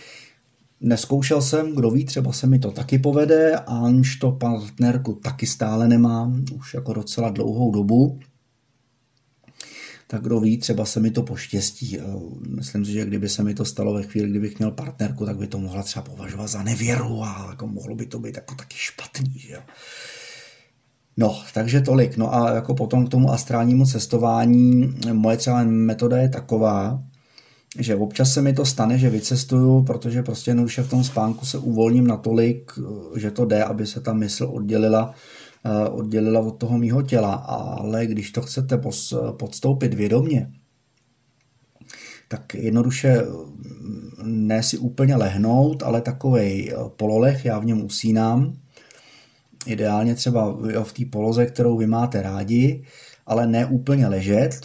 Neskoušel 0.81 1.41
jsem, 1.41 1.75
kdo 1.75 1.91
ví, 1.91 2.05
třeba 2.05 2.33
se 2.33 2.47
mi 2.47 2.59
to 2.59 2.71
taky 2.71 2.99
povede, 2.99 3.55
Anž 3.55 4.15
to 4.15 4.31
partnerku 4.31 5.13
taky 5.13 5.47
stále 5.47 5.87
nemám, 5.87 6.45
už 6.55 6.73
jako 6.73 6.93
docela 6.93 7.29
dlouhou 7.29 7.71
dobu. 7.71 8.19
Tak 10.07 10.21
kdo 10.21 10.39
ví, 10.39 10.57
třeba 10.57 10.85
se 10.85 10.99
mi 10.99 11.11
to 11.11 11.23
poštěstí. 11.23 11.97
Myslím 12.55 12.85
si, 12.85 12.91
že 12.91 13.05
kdyby 13.05 13.29
se 13.29 13.43
mi 13.43 13.53
to 13.53 13.65
stalo 13.65 13.93
ve 13.93 14.03
chvíli, 14.03 14.29
kdybych 14.29 14.59
měl 14.59 14.71
partnerku, 14.71 15.25
tak 15.25 15.37
by 15.37 15.47
to 15.47 15.59
mohla 15.59 15.83
třeba 15.83 16.03
považovat 16.03 16.47
za 16.47 16.63
nevěru 16.63 17.23
a 17.23 17.47
jako 17.49 17.67
mohlo 17.67 17.95
by 17.95 18.05
to 18.05 18.19
být 18.19 18.35
jako 18.35 18.55
taky 18.55 18.77
špatný. 18.77 19.33
Že? 19.35 19.57
No, 21.17 21.41
takže 21.53 21.81
tolik. 21.81 22.17
No 22.17 22.35
a 22.35 22.55
jako 22.55 22.75
potom 22.75 23.05
k 23.05 23.09
tomu 23.09 23.31
astrálnímu 23.31 23.85
cestování, 23.85 24.93
moje 25.13 25.37
třeba 25.37 25.63
metoda 25.63 26.17
je 26.17 26.29
taková, 26.29 27.03
že 27.79 27.95
občas 27.95 28.33
se 28.33 28.41
mi 28.41 28.53
to 28.53 28.65
stane, 28.65 28.97
že 28.97 29.09
vycestuju, 29.09 29.83
protože 29.83 30.23
prostě 30.23 30.51
jednoduše 30.51 30.83
v 30.83 30.89
tom 30.89 31.03
spánku 31.03 31.45
se 31.45 31.57
uvolním 31.57 32.07
natolik, 32.07 32.71
že 33.15 33.31
to 33.31 33.45
jde, 33.45 33.63
aby 33.63 33.87
se 33.87 34.01
ta 34.01 34.13
mysl 34.13 34.49
oddělila, 34.53 35.13
eh, 35.65 35.89
oddělila 35.89 36.39
od 36.39 36.57
toho 36.57 36.77
mýho 36.77 37.01
těla. 37.01 37.33
Ale 37.33 38.05
když 38.05 38.31
to 38.31 38.41
chcete 38.41 38.81
podstoupit 39.37 39.93
vědomě, 39.93 40.51
tak 42.27 42.53
jednoduše 42.53 43.21
ne 44.23 44.63
si 44.63 44.77
úplně 44.77 45.15
lehnout, 45.15 45.83
ale 45.83 46.01
takovej 46.01 46.75
pololech, 46.97 47.45
já 47.45 47.59
v 47.59 47.65
něm 47.65 47.85
usínám, 47.85 48.53
ideálně 49.65 50.15
třeba 50.15 50.57
v 50.83 50.93
té 50.93 51.05
poloze, 51.05 51.45
kterou 51.45 51.77
vy 51.77 51.87
máte 51.87 52.21
rádi, 52.21 52.83
ale 53.25 53.47
ne 53.47 53.65
úplně 53.65 54.07
ležet 54.07 54.59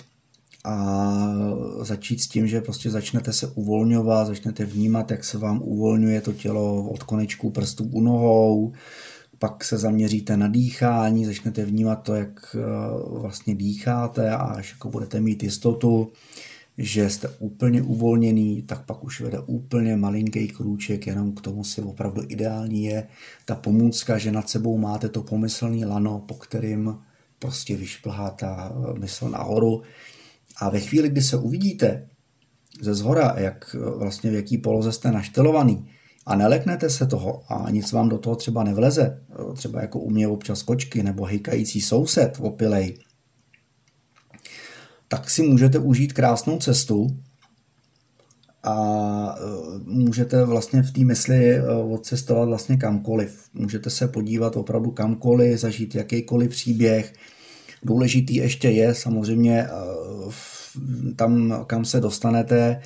a 0.64 1.06
začít 1.80 2.20
s 2.20 2.28
tím, 2.28 2.46
že 2.46 2.60
prostě 2.60 2.90
začnete 2.90 3.32
se 3.32 3.46
uvolňovat, 3.46 4.26
začnete 4.26 4.64
vnímat, 4.64 5.10
jak 5.10 5.24
se 5.24 5.38
vám 5.38 5.62
uvolňuje 5.62 6.20
to 6.20 6.32
tělo 6.32 6.88
od 6.88 7.02
konečků 7.02 7.50
prstů 7.50 7.84
u 7.84 8.00
nohou, 8.00 8.72
pak 9.38 9.64
se 9.64 9.78
zaměříte 9.78 10.36
na 10.36 10.48
dýchání, 10.48 11.24
začnete 11.24 11.64
vnímat 11.64 11.96
to, 11.96 12.14
jak 12.14 12.56
eh, 12.56 12.60
vlastně 13.20 13.54
dýcháte 13.54 14.30
a 14.30 14.36
až 14.36 14.72
jako 14.72 14.88
budete 14.88 15.20
mít 15.20 15.42
jistotu, 15.42 16.12
že 16.78 17.10
jste 17.10 17.28
úplně 17.28 17.82
uvolněný, 17.82 18.62
tak 18.62 18.86
pak 18.86 19.04
už 19.04 19.20
vede 19.20 19.38
úplně 19.46 19.96
malinký 19.96 20.48
krůček, 20.48 21.06
jenom 21.06 21.32
k 21.32 21.40
tomu 21.40 21.64
si 21.64 21.82
opravdu 21.82 22.22
ideální 22.28 22.84
je 22.84 23.06
ta 23.44 23.54
pomůcka, 23.54 24.18
že 24.18 24.32
nad 24.32 24.48
sebou 24.48 24.78
máte 24.78 25.08
to 25.08 25.22
pomyslný 25.22 25.84
lano, 25.84 26.24
po 26.28 26.34
kterým 26.34 26.98
prostě 27.38 27.76
vyšplhá 27.76 28.30
ta 28.30 28.72
mysl 29.00 29.28
nahoru. 29.28 29.82
A 30.60 30.70
ve 30.70 30.80
chvíli, 30.80 31.08
kdy 31.08 31.22
se 31.22 31.36
uvidíte 31.36 32.08
ze 32.80 32.94
zhora, 32.94 33.34
jak 33.36 33.76
vlastně 33.96 34.30
v 34.30 34.34
jaký 34.34 34.58
poloze 34.58 34.92
jste 34.92 35.12
naštelovaný, 35.12 35.90
a 36.26 36.36
neleknete 36.36 36.90
se 36.90 37.06
toho 37.06 37.52
a 37.52 37.70
nic 37.70 37.92
vám 37.92 38.08
do 38.08 38.18
toho 38.18 38.36
třeba 38.36 38.64
nevleze, 38.64 39.22
třeba 39.54 39.80
jako 39.80 39.98
u 39.98 40.10
mě 40.10 40.28
občas 40.28 40.62
kočky 40.62 41.02
nebo 41.02 41.24
hykající 41.24 41.80
soused 41.80 42.36
opilej, 42.40 42.98
tak 45.08 45.30
si 45.30 45.42
můžete 45.42 45.78
užít 45.78 46.12
krásnou 46.12 46.58
cestu 46.58 47.16
a 48.62 49.34
e, 49.38 49.42
můžete 49.84 50.44
vlastně 50.44 50.82
v 50.82 50.90
té 50.90 51.00
mysli 51.00 51.50
e, 51.50 51.62
odcestovat 51.68 52.48
vlastně 52.48 52.76
kamkoliv. 52.76 53.44
Můžete 53.54 53.90
se 53.90 54.08
podívat 54.08 54.56
opravdu 54.56 54.90
kamkoliv, 54.90 55.60
zažít 55.60 55.94
jakýkoliv 55.94 56.50
příběh. 56.50 57.12
Důležitý 57.82 58.34
ještě 58.34 58.70
je 58.70 58.94
samozřejmě 58.94 59.62
e, 59.62 59.68
tam, 61.16 61.64
kam 61.66 61.84
se 61.84 62.00
dostanete, 62.00 62.80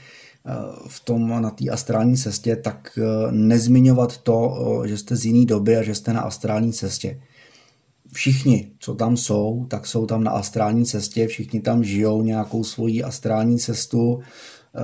v 0.88 1.04
tom 1.04 1.42
na 1.42 1.50
té 1.50 1.68
astrální 1.68 2.16
cestě, 2.16 2.56
tak 2.56 2.98
nezmiňovat 3.30 4.18
to, 4.18 4.82
že 4.86 4.98
jste 4.98 5.16
z 5.16 5.24
jiné 5.24 5.46
doby 5.46 5.76
a 5.76 5.82
že 5.82 5.94
jste 5.94 6.12
na 6.12 6.20
astrální 6.20 6.72
cestě 6.72 7.20
všichni, 8.12 8.70
co 8.78 8.94
tam 8.94 9.16
jsou, 9.16 9.66
tak 9.68 9.86
jsou 9.86 10.06
tam 10.06 10.24
na 10.24 10.30
astrální 10.30 10.84
cestě, 10.84 11.26
všichni 11.26 11.60
tam 11.60 11.84
žijou 11.84 12.22
nějakou 12.22 12.64
svoji 12.64 13.02
astrální 13.02 13.58
cestu, 13.58 14.20
eh, 14.20 14.80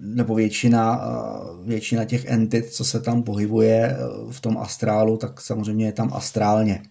nebo 0.00 0.34
většina, 0.34 1.02
eh, 1.02 1.68
většina 1.68 2.04
těch 2.04 2.24
entit, 2.24 2.66
co 2.72 2.84
se 2.84 3.00
tam 3.00 3.22
pohybuje 3.22 3.76
eh, 3.84 3.96
v 4.30 4.40
tom 4.40 4.58
astrálu, 4.58 5.16
tak 5.16 5.40
samozřejmě 5.40 5.86
je 5.86 5.92
tam 5.92 6.10
astrálně. 6.12 6.82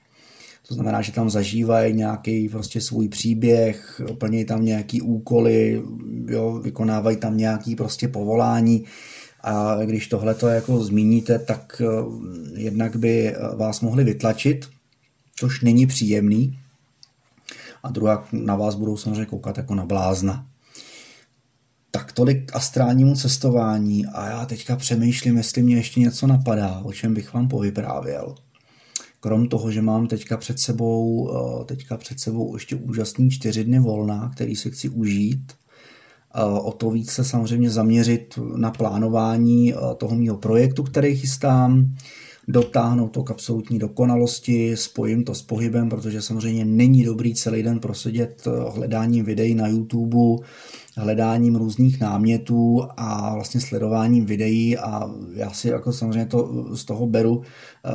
To 0.67 0.73
znamená, 0.73 1.01
že 1.01 1.11
tam 1.11 1.29
zažívají 1.29 1.93
nějaký 1.93 2.49
prostě 2.49 2.81
svůj 2.81 3.09
příběh, 3.09 4.01
plní 4.17 4.45
tam 4.45 4.65
nějaký 4.65 5.01
úkoly, 5.01 5.83
jo, 6.25 6.59
vykonávají 6.63 7.17
tam 7.17 7.37
nějaký 7.37 7.75
prostě 7.75 8.07
povolání. 8.07 8.83
A 9.41 9.75
když 9.85 10.07
tohle 10.07 10.35
to 10.35 10.47
jako 10.47 10.83
zmíníte, 10.83 11.39
tak 11.39 11.81
jednak 12.53 12.95
by 12.95 13.35
vás 13.55 13.81
mohli 13.81 14.03
vytlačit, 14.03 14.65
což 15.39 15.61
není 15.61 15.87
příjemný. 15.87 16.59
A 17.83 17.91
druhá 17.91 18.27
na 18.31 18.55
vás 18.55 18.75
budou 18.75 18.97
samozřejmě 18.97 19.25
koukat 19.25 19.57
jako 19.57 19.75
na 19.75 19.85
blázna. 19.85 20.47
Tak 21.91 22.11
tolik 22.11 22.55
astrálnímu 22.55 23.15
cestování 23.15 24.05
a 24.05 24.29
já 24.29 24.45
teďka 24.45 24.75
přemýšlím, 24.75 25.37
jestli 25.37 25.63
mě 25.63 25.75
ještě 25.75 25.99
něco 25.99 26.27
napadá, 26.27 26.81
o 26.83 26.93
čem 26.93 27.13
bych 27.13 27.33
vám 27.33 27.47
povyprávěl. 27.47 28.35
Krom 29.19 29.47
toho, 29.47 29.71
že 29.71 29.81
mám 29.81 30.07
teďka 30.07 30.37
před 30.37 30.59
sebou, 30.59 31.31
eh, 31.31 31.65
teďka 31.65 31.97
před 31.97 32.19
sebou 32.19 32.53
ještě 32.55 32.75
úžasný 32.75 33.29
čtyři 33.29 33.63
dny 33.63 33.79
volna, 33.79 34.31
který 34.35 34.55
si 34.55 34.71
chci 34.71 34.89
užít, 34.89 35.53
eh, 36.35 36.43
o 36.43 36.71
to 36.71 36.91
víc 36.91 37.11
se 37.11 37.23
samozřejmě 37.23 37.69
zaměřit 37.69 38.39
na 38.55 38.71
plánování 38.71 39.73
eh, 39.73 39.77
toho 39.97 40.15
mého 40.15 40.37
projektu, 40.37 40.83
který 40.83 41.17
chystám, 41.17 41.95
dotáhnout 42.47 43.07
to 43.07 43.23
k 43.23 43.31
absolutní 43.31 43.79
dokonalosti, 43.79 44.77
spojím 44.77 45.23
to 45.23 45.35
s 45.35 45.41
pohybem, 45.41 45.89
protože 45.89 46.21
samozřejmě 46.21 46.65
není 46.65 47.03
dobrý 47.03 47.35
celý 47.35 47.63
den 47.63 47.79
prosedět 47.79 48.47
hledáním 48.69 49.25
videí 49.25 49.55
na 49.55 49.67
YouTube, 49.67 50.45
hledáním 50.97 51.55
různých 51.55 51.99
námětů 52.01 52.83
a 52.97 53.33
vlastně 53.35 53.61
sledováním 53.61 54.25
videí 54.25 54.77
a 54.77 55.11
já 55.33 55.51
si 55.51 55.67
jako 55.67 55.93
samozřejmě 55.93 56.25
to 56.25 56.67
z 56.75 56.85
toho 56.85 57.07
beru, 57.07 57.41
eh, 57.85 57.91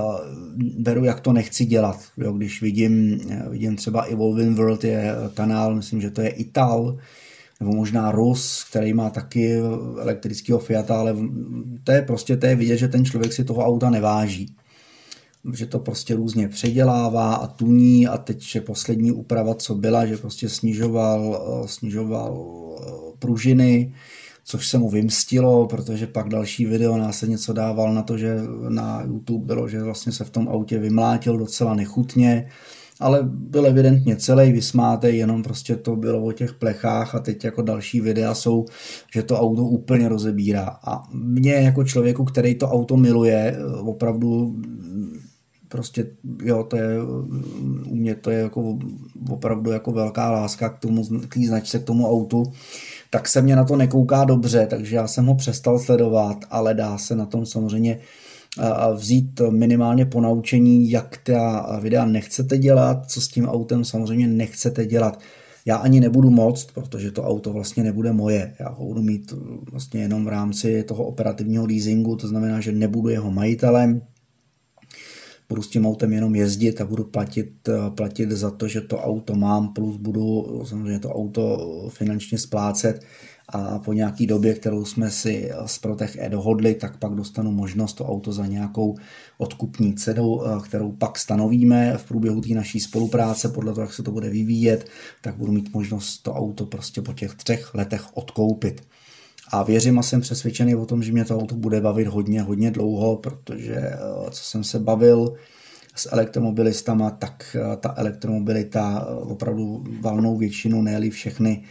beru 0.79 1.05
jak 1.05 1.21
to 1.21 1.33
nechci 1.33 1.65
dělat. 1.65 2.01
Jo, 2.17 2.33
když 2.33 2.63
vidím, 2.63 3.21
vidím 3.51 3.77
třeba 3.77 4.03
Evolving 4.03 4.57
World 4.57 4.85
je 4.85 5.15
kanál, 5.35 5.75
myslím, 5.75 6.01
že 6.01 6.11
to 6.11 6.21
je 6.21 6.29
Ital, 6.29 6.99
nebo 7.63 7.75
možná 7.75 8.13
Rus, 8.13 8.67
který 8.71 8.95
má 8.95 9.11
taky 9.11 9.57
elektrického 9.99 10.59
Fiata, 10.59 10.99
ale 10.99 11.17
to 11.85 11.93
je 11.93 12.03
prostě 12.03 12.37
to 12.37 12.47
je 12.47 12.57
vidět, 12.57 12.77
že 12.77 12.89
ten 12.89 13.05
člověk 13.05 13.33
si 13.33 13.45
toho 13.45 13.65
auta 13.65 13.91
neváží. 13.91 14.55
Že 15.55 15.67
to 15.67 15.79
prostě 15.79 16.15
různě 16.15 16.49
předělává 16.49 17.35
a 17.35 17.47
tuní 17.47 18.07
a 18.07 18.19
teď 18.19 18.55
je 18.55 18.61
poslední 18.61 19.13
úprava, 19.13 19.55
co 19.55 19.75
byla, 19.75 20.07
že 20.07 20.17
prostě 20.17 20.49
snižoval, 20.49 21.43
eh, 21.65 21.69
snižoval 21.69 22.35
eh, 22.35 22.91
pružiny, 23.19 23.95
což 24.45 24.69
se 24.69 24.79
mu 24.79 24.91
vymstilo, 24.91 25.67
protože 25.67 26.07
pak 26.07 26.29
další 26.29 26.67
video 26.67 26.97
nás 26.97 27.23
něco 27.23 27.53
dával 27.53 27.95
na 27.95 28.03
to, 28.03 28.19
že 28.19 28.37
na 28.69 29.03
YouTube 29.03 29.47
bylo, 29.47 29.69
že 29.69 29.83
vlastně 29.83 30.13
se 30.13 30.25
v 30.25 30.31
tom 30.31 30.49
autě 30.49 30.79
vymlátil 30.79 31.39
docela 31.39 31.75
nechutně, 31.75 32.49
ale 33.01 33.21
byl 33.23 33.67
evidentně 33.67 34.17
celý 34.17 34.53
vysmátej, 34.53 35.17
jenom 35.17 35.43
prostě 35.43 35.77
to 35.77 35.97
bylo 35.97 36.25
o 36.25 36.33
těch 36.33 36.55
plechách 36.55 37.15
a 37.15 37.19
teď 37.19 37.45
jako 37.45 37.63
další 37.63 38.01
videa 38.01 38.35
jsou, 38.35 38.65
že 39.15 39.23
to 39.23 39.41
auto 39.41 39.63
úplně 39.63 40.09
rozebírá. 40.09 40.79
A 40.85 41.03
mě 41.13 41.53
jako 41.53 41.85
člověku, 41.85 42.25
který 42.25 42.55
to 42.55 42.69
auto 42.69 42.97
miluje, 42.97 43.57
eh, 43.57 43.81
opravdu 43.81 44.57
prostě, 45.73 46.07
jo, 46.43 46.65
to 46.65 46.77
je, 46.77 47.03
u 47.87 47.97
mě 47.97 48.15
to 48.15 48.31
je 48.31 48.39
jako 48.39 48.79
opravdu 49.31 49.71
jako 49.71 49.93
velká 49.93 50.31
láska 50.31 50.69
k 50.69 50.79
tomu, 50.79 51.05
k 51.29 51.37
značce, 51.37 51.79
k 51.79 51.85
tomu 51.85 52.11
autu, 52.11 52.43
tak 53.11 53.29
se 53.29 53.43
mě 53.43 53.57
na 53.57 53.65
to 53.65 53.77
nekouká 53.77 54.25
dobře, 54.25 54.67
takže 54.71 54.97
já 54.97 55.07
jsem 55.07 55.27
ho 55.27 55.35
přestal 55.35 55.79
sledovat, 55.79 56.37
ale 56.51 56.75
dá 56.75 56.99
se 56.99 57.17
na 57.17 57.27
tom 57.27 57.47
samozřejmě 57.47 57.99
vzít 58.95 59.41
minimálně 59.51 60.07
po 60.07 60.21
naučení, 60.21 60.91
jak 60.91 61.19
ta 61.25 61.79
videa 61.83 62.05
nechcete 62.05 62.59
dělat, 62.59 63.11
co 63.11 63.21
s 63.21 63.29
tím 63.29 63.49
autem 63.49 63.85
samozřejmě 63.85 64.29
nechcete 64.29 64.87
dělat. 64.87 65.21
Já 65.67 65.77
ani 65.77 66.01
nebudu 66.01 66.31
moct, 66.31 66.73
protože 66.75 67.11
to 67.11 67.23
auto 67.23 67.53
vlastně 67.53 67.83
nebude 67.83 68.13
moje. 68.13 68.55
Já 68.61 68.69
ho 68.69 68.87
budu 68.87 69.03
mít 69.03 69.35
vlastně 69.71 70.01
jenom 70.01 70.25
v 70.25 70.29
rámci 70.29 70.83
toho 70.83 71.05
operativního 71.05 71.67
leasingu, 71.67 72.17
to 72.17 72.29
znamená, 72.29 72.61
že 72.61 72.73
nebudu 72.73 73.09
jeho 73.09 73.31
majitelem, 73.31 74.03
budu 75.49 75.63
s 75.63 75.69
tím 75.69 75.87
autem 75.87 76.13
jenom 76.13 76.35
jezdit 76.35 76.81
a 76.81 76.87
budu 76.87 77.05
platit, 77.05 77.69
platit 77.95 78.31
za 78.31 78.51
to, 78.51 78.69
že 78.69 78.81
to 78.81 78.99
auto 78.99 79.35
mám, 79.35 79.73
plus 79.73 79.97
budu 79.97 80.45
samozřejmě 80.65 80.99
to 80.99 81.11
auto 81.11 81.69
finančně 81.93 82.39
splácet 82.39 83.05
a 83.49 83.79
po 83.79 83.93
nějaký 83.93 84.27
době, 84.27 84.55
kterou 84.55 84.85
jsme 84.85 85.11
si 85.11 85.51
s 85.67 85.79
Protech 85.79 86.17
E 86.17 86.29
dohodli, 86.29 86.75
tak 86.75 86.97
pak 86.97 87.13
dostanu 87.13 87.53
možnost 87.53 87.93
to 87.93 88.07
auto 88.07 88.33
za 88.33 88.47
nějakou 88.47 88.97
odkupní 89.39 89.95
cenu, 89.95 90.41
kterou 90.65 90.93
pak 90.93 91.19
stanovíme 91.19 91.95
v 91.97 92.05
průběhu 92.05 92.41
té 92.41 92.55
naší 92.55 92.81
spolupráce, 92.81 93.49
podle 93.49 93.73
toho, 93.75 93.85
jak 93.85 93.95
se 93.95 94.03
to 94.03 94.11
bude 94.11 94.31
vyvíjet, 94.31 94.87
tak 95.21 95.37
budu 95.37 95.53
mít 95.53 95.75
možnost 95.75 96.19
to 96.19 96.35
auto 96.35 96.67
prostě 96.67 97.03
po 97.03 97.13
těch 97.13 97.35
třech 97.35 97.75
letech 97.75 98.17
odkoupit. 98.17 98.83
A 99.53 99.63
věřím 99.63 99.99
a 99.99 100.03
jsem 100.03 100.21
přesvědčený 100.21 100.75
o 100.75 100.87
tom, 100.87 101.03
že 101.03 101.13
mě 101.13 101.25
to 101.25 101.39
auto 101.39 101.55
bude 101.55 101.81
bavit 101.81 102.07
hodně, 102.07 102.43
hodně 102.43 102.71
dlouho, 102.71 103.17
protože 103.17 103.75
eh, 103.75 103.99
co 104.31 104.45
jsem 104.45 104.65
se 104.65 104.79
bavil 104.79 105.35
s 105.95 106.13
elektromobilistama, 106.13 107.11
tak 107.11 107.57
eh, 107.57 107.77
ta 107.77 107.95
elektromobilita 107.97 109.07
eh, 109.09 109.15
opravdu 109.15 109.85
valnou 110.01 110.37
většinu, 110.37 110.83
ne 110.83 111.11
všechny, 111.11 111.65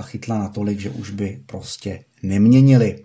chytla 0.00 0.38
natolik, 0.38 0.80
že 0.80 0.90
už 0.90 1.10
by 1.10 1.42
prostě 1.46 2.04
neměnili. 2.22 3.04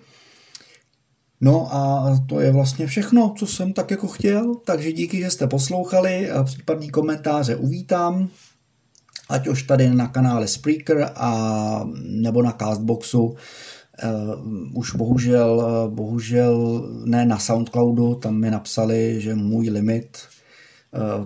No 1.42 1.76
a 1.76 2.12
to 2.28 2.40
je 2.40 2.52
vlastně 2.52 2.88
všechno, 2.88 3.34
co 3.38 3.48
jsem 3.48 3.74
tak 3.74 3.92
jako 3.92 4.08
chtěl, 4.08 4.56
takže 4.56 4.92
díky, 4.92 5.18
že 5.22 5.32
jste 5.32 5.48
poslouchali, 5.48 6.30
případný 6.44 6.90
komentáře 6.90 7.56
uvítám, 7.56 8.30
ať 9.30 9.48
už 9.48 9.64
tady 9.64 9.90
na 9.90 10.08
kanále 10.08 10.48
Spreaker 10.48 11.12
a 11.16 11.84
nebo 11.96 12.42
na 12.42 12.52
Castboxu, 12.52 13.36
Uh, 14.04 14.78
už 14.78 14.96
bohužel, 14.96 15.58
uh, 15.58 15.94
bohužel 15.94 16.84
ne 17.06 17.26
na 17.26 17.40
Soundcloudu, 17.40 18.16
tam 18.16 18.40
mi 18.40 18.52
napsali, 18.52 19.22
že 19.22 19.36
můj 19.36 19.70
limit 19.70 20.18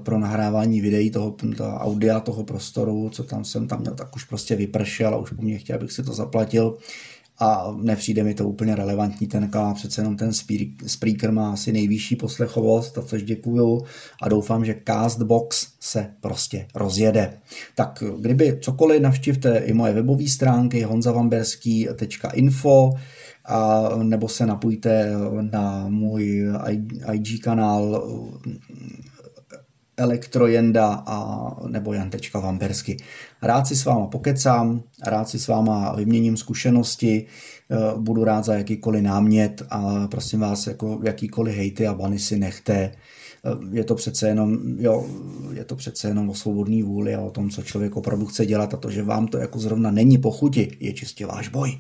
pro 0.04 0.20
nahrávání 0.20 0.82
videí 0.82 1.12
toho, 1.12 1.36
ta 1.58 1.80
audia 1.80 2.20
toho 2.20 2.44
prostoru, 2.44 3.10
co 3.10 3.24
tam 3.24 3.46
jsem 3.46 3.68
tam 3.68 3.80
měl, 3.80 3.96
tak 3.96 4.16
už 4.16 4.24
prostě 4.24 4.56
vypršel 4.56 5.14
a 5.14 5.18
už 5.18 5.32
po 5.32 5.42
mně 5.42 5.58
chtěl, 5.58 5.76
abych 5.76 5.92
si 5.92 6.04
to 6.04 6.14
zaplatil 6.14 6.78
a 7.40 7.76
nepřijde 7.82 8.24
mi 8.24 8.34
to 8.34 8.50
úplně 8.50 8.76
relevantní 8.76 9.28
ten 9.28 9.50
kanál, 9.50 9.74
přece 9.74 10.02
jenom 10.02 10.18
ten 10.18 10.32
Spreaker 10.88 11.32
má 11.32 11.54
asi 11.54 11.72
nejvyšší 11.72 12.16
poslechovost, 12.16 12.96
za 12.96 13.02
což 13.02 13.24
děkuju 13.24 13.84
a 14.22 14.30
doufám, 14.30 14.66
že 14.66 14.82
Castbox 14.88 15.68
se 15.80 16.12
prostě 16.22 16.68
rozjede. 16.76 17.34
Tak 17.76 18.04
kdyby 18.20 18.58
cokoliv, 18.62 19.02
navštivte 19.02 19.58
i 19.58 19.74
moje 19.74 19.94
webové 19.94 20.28
stránky 20.28 20.82
honzavamberský.info 20.82 22.94
a 23.46 23.90
nebo 24.04 24.30
se 24.30 24.46
napojte 24.46 25.12
na 25.52 25.90
můj 25.90 26.48
IG 27.14 27.44
kanál 27.44 28.04
Elektrojenda 29.98 31.04
a 31.06 31.50
nebo 31.68 31.94
Jan.Vambersky. 31.94 32.38
Vambersky. 32.42 32.98
Rád 33.42 33.68
si 33.68 33.76
s 33.76 33.86
váma 33.86 34.08
pokecám, 34.08 34.84
rád 35.06 35.30
si 35.30 35.40
s 35.40 35.48
váma 35.48 35.96
vyměním 35.96 36.38
zkušenosti, 36.38 37.26
eh, 37.26 37.76
budu 37.98 38.24
rád 38.24 38.46
za 38.46 38.54
jakýkoliv 38.54 39.04
námět 39.04 39.64
a 39.70 40.08
prosím 40.08 40.40
vás, 40.40 40.68
jako 40.68 41.00
jakýkoliv 41.04 41.56
hejty 41.56 41.88
a 41.88 41.94
bany 41.94 42.20
si 42.20 42.40
nechte. 42.40 42.74
Eh, 42.74 43.50
je 43.72 43.84
to 43.84 43.96
přece 43.96 44.28
jenom, 44.28 44.58
jo, 44.78 45.06
je 45.54 45.66
to 45.66 45.76
přece 45.76 46.08
jenom 46.08 46.30
o 46.30 46.36
svobodný 46.36 46.84
vůli 46.84 47.16
a 47.16 47.22
o 47.22 47.32
tom, 47.32 47.50
co 47.50 47.64
člověk 47.64 47.96
opravdu 47.96 48.26
chce 48.26 48.46
dělat 48.46 48.74
a 48.74 48.78
to, 48.78 48.92
že 48.92 49.04
vám 49.04 49.28
to 49.28 49.38
jako 49.38 49.60
zrovna 49.60 49.92
není 49.92 50.18
pochuti, 50.18 50.78
je 50.80 50.94
čistě 50.94 51.26
váš 51.26 51.48
boj. 51.48 51.78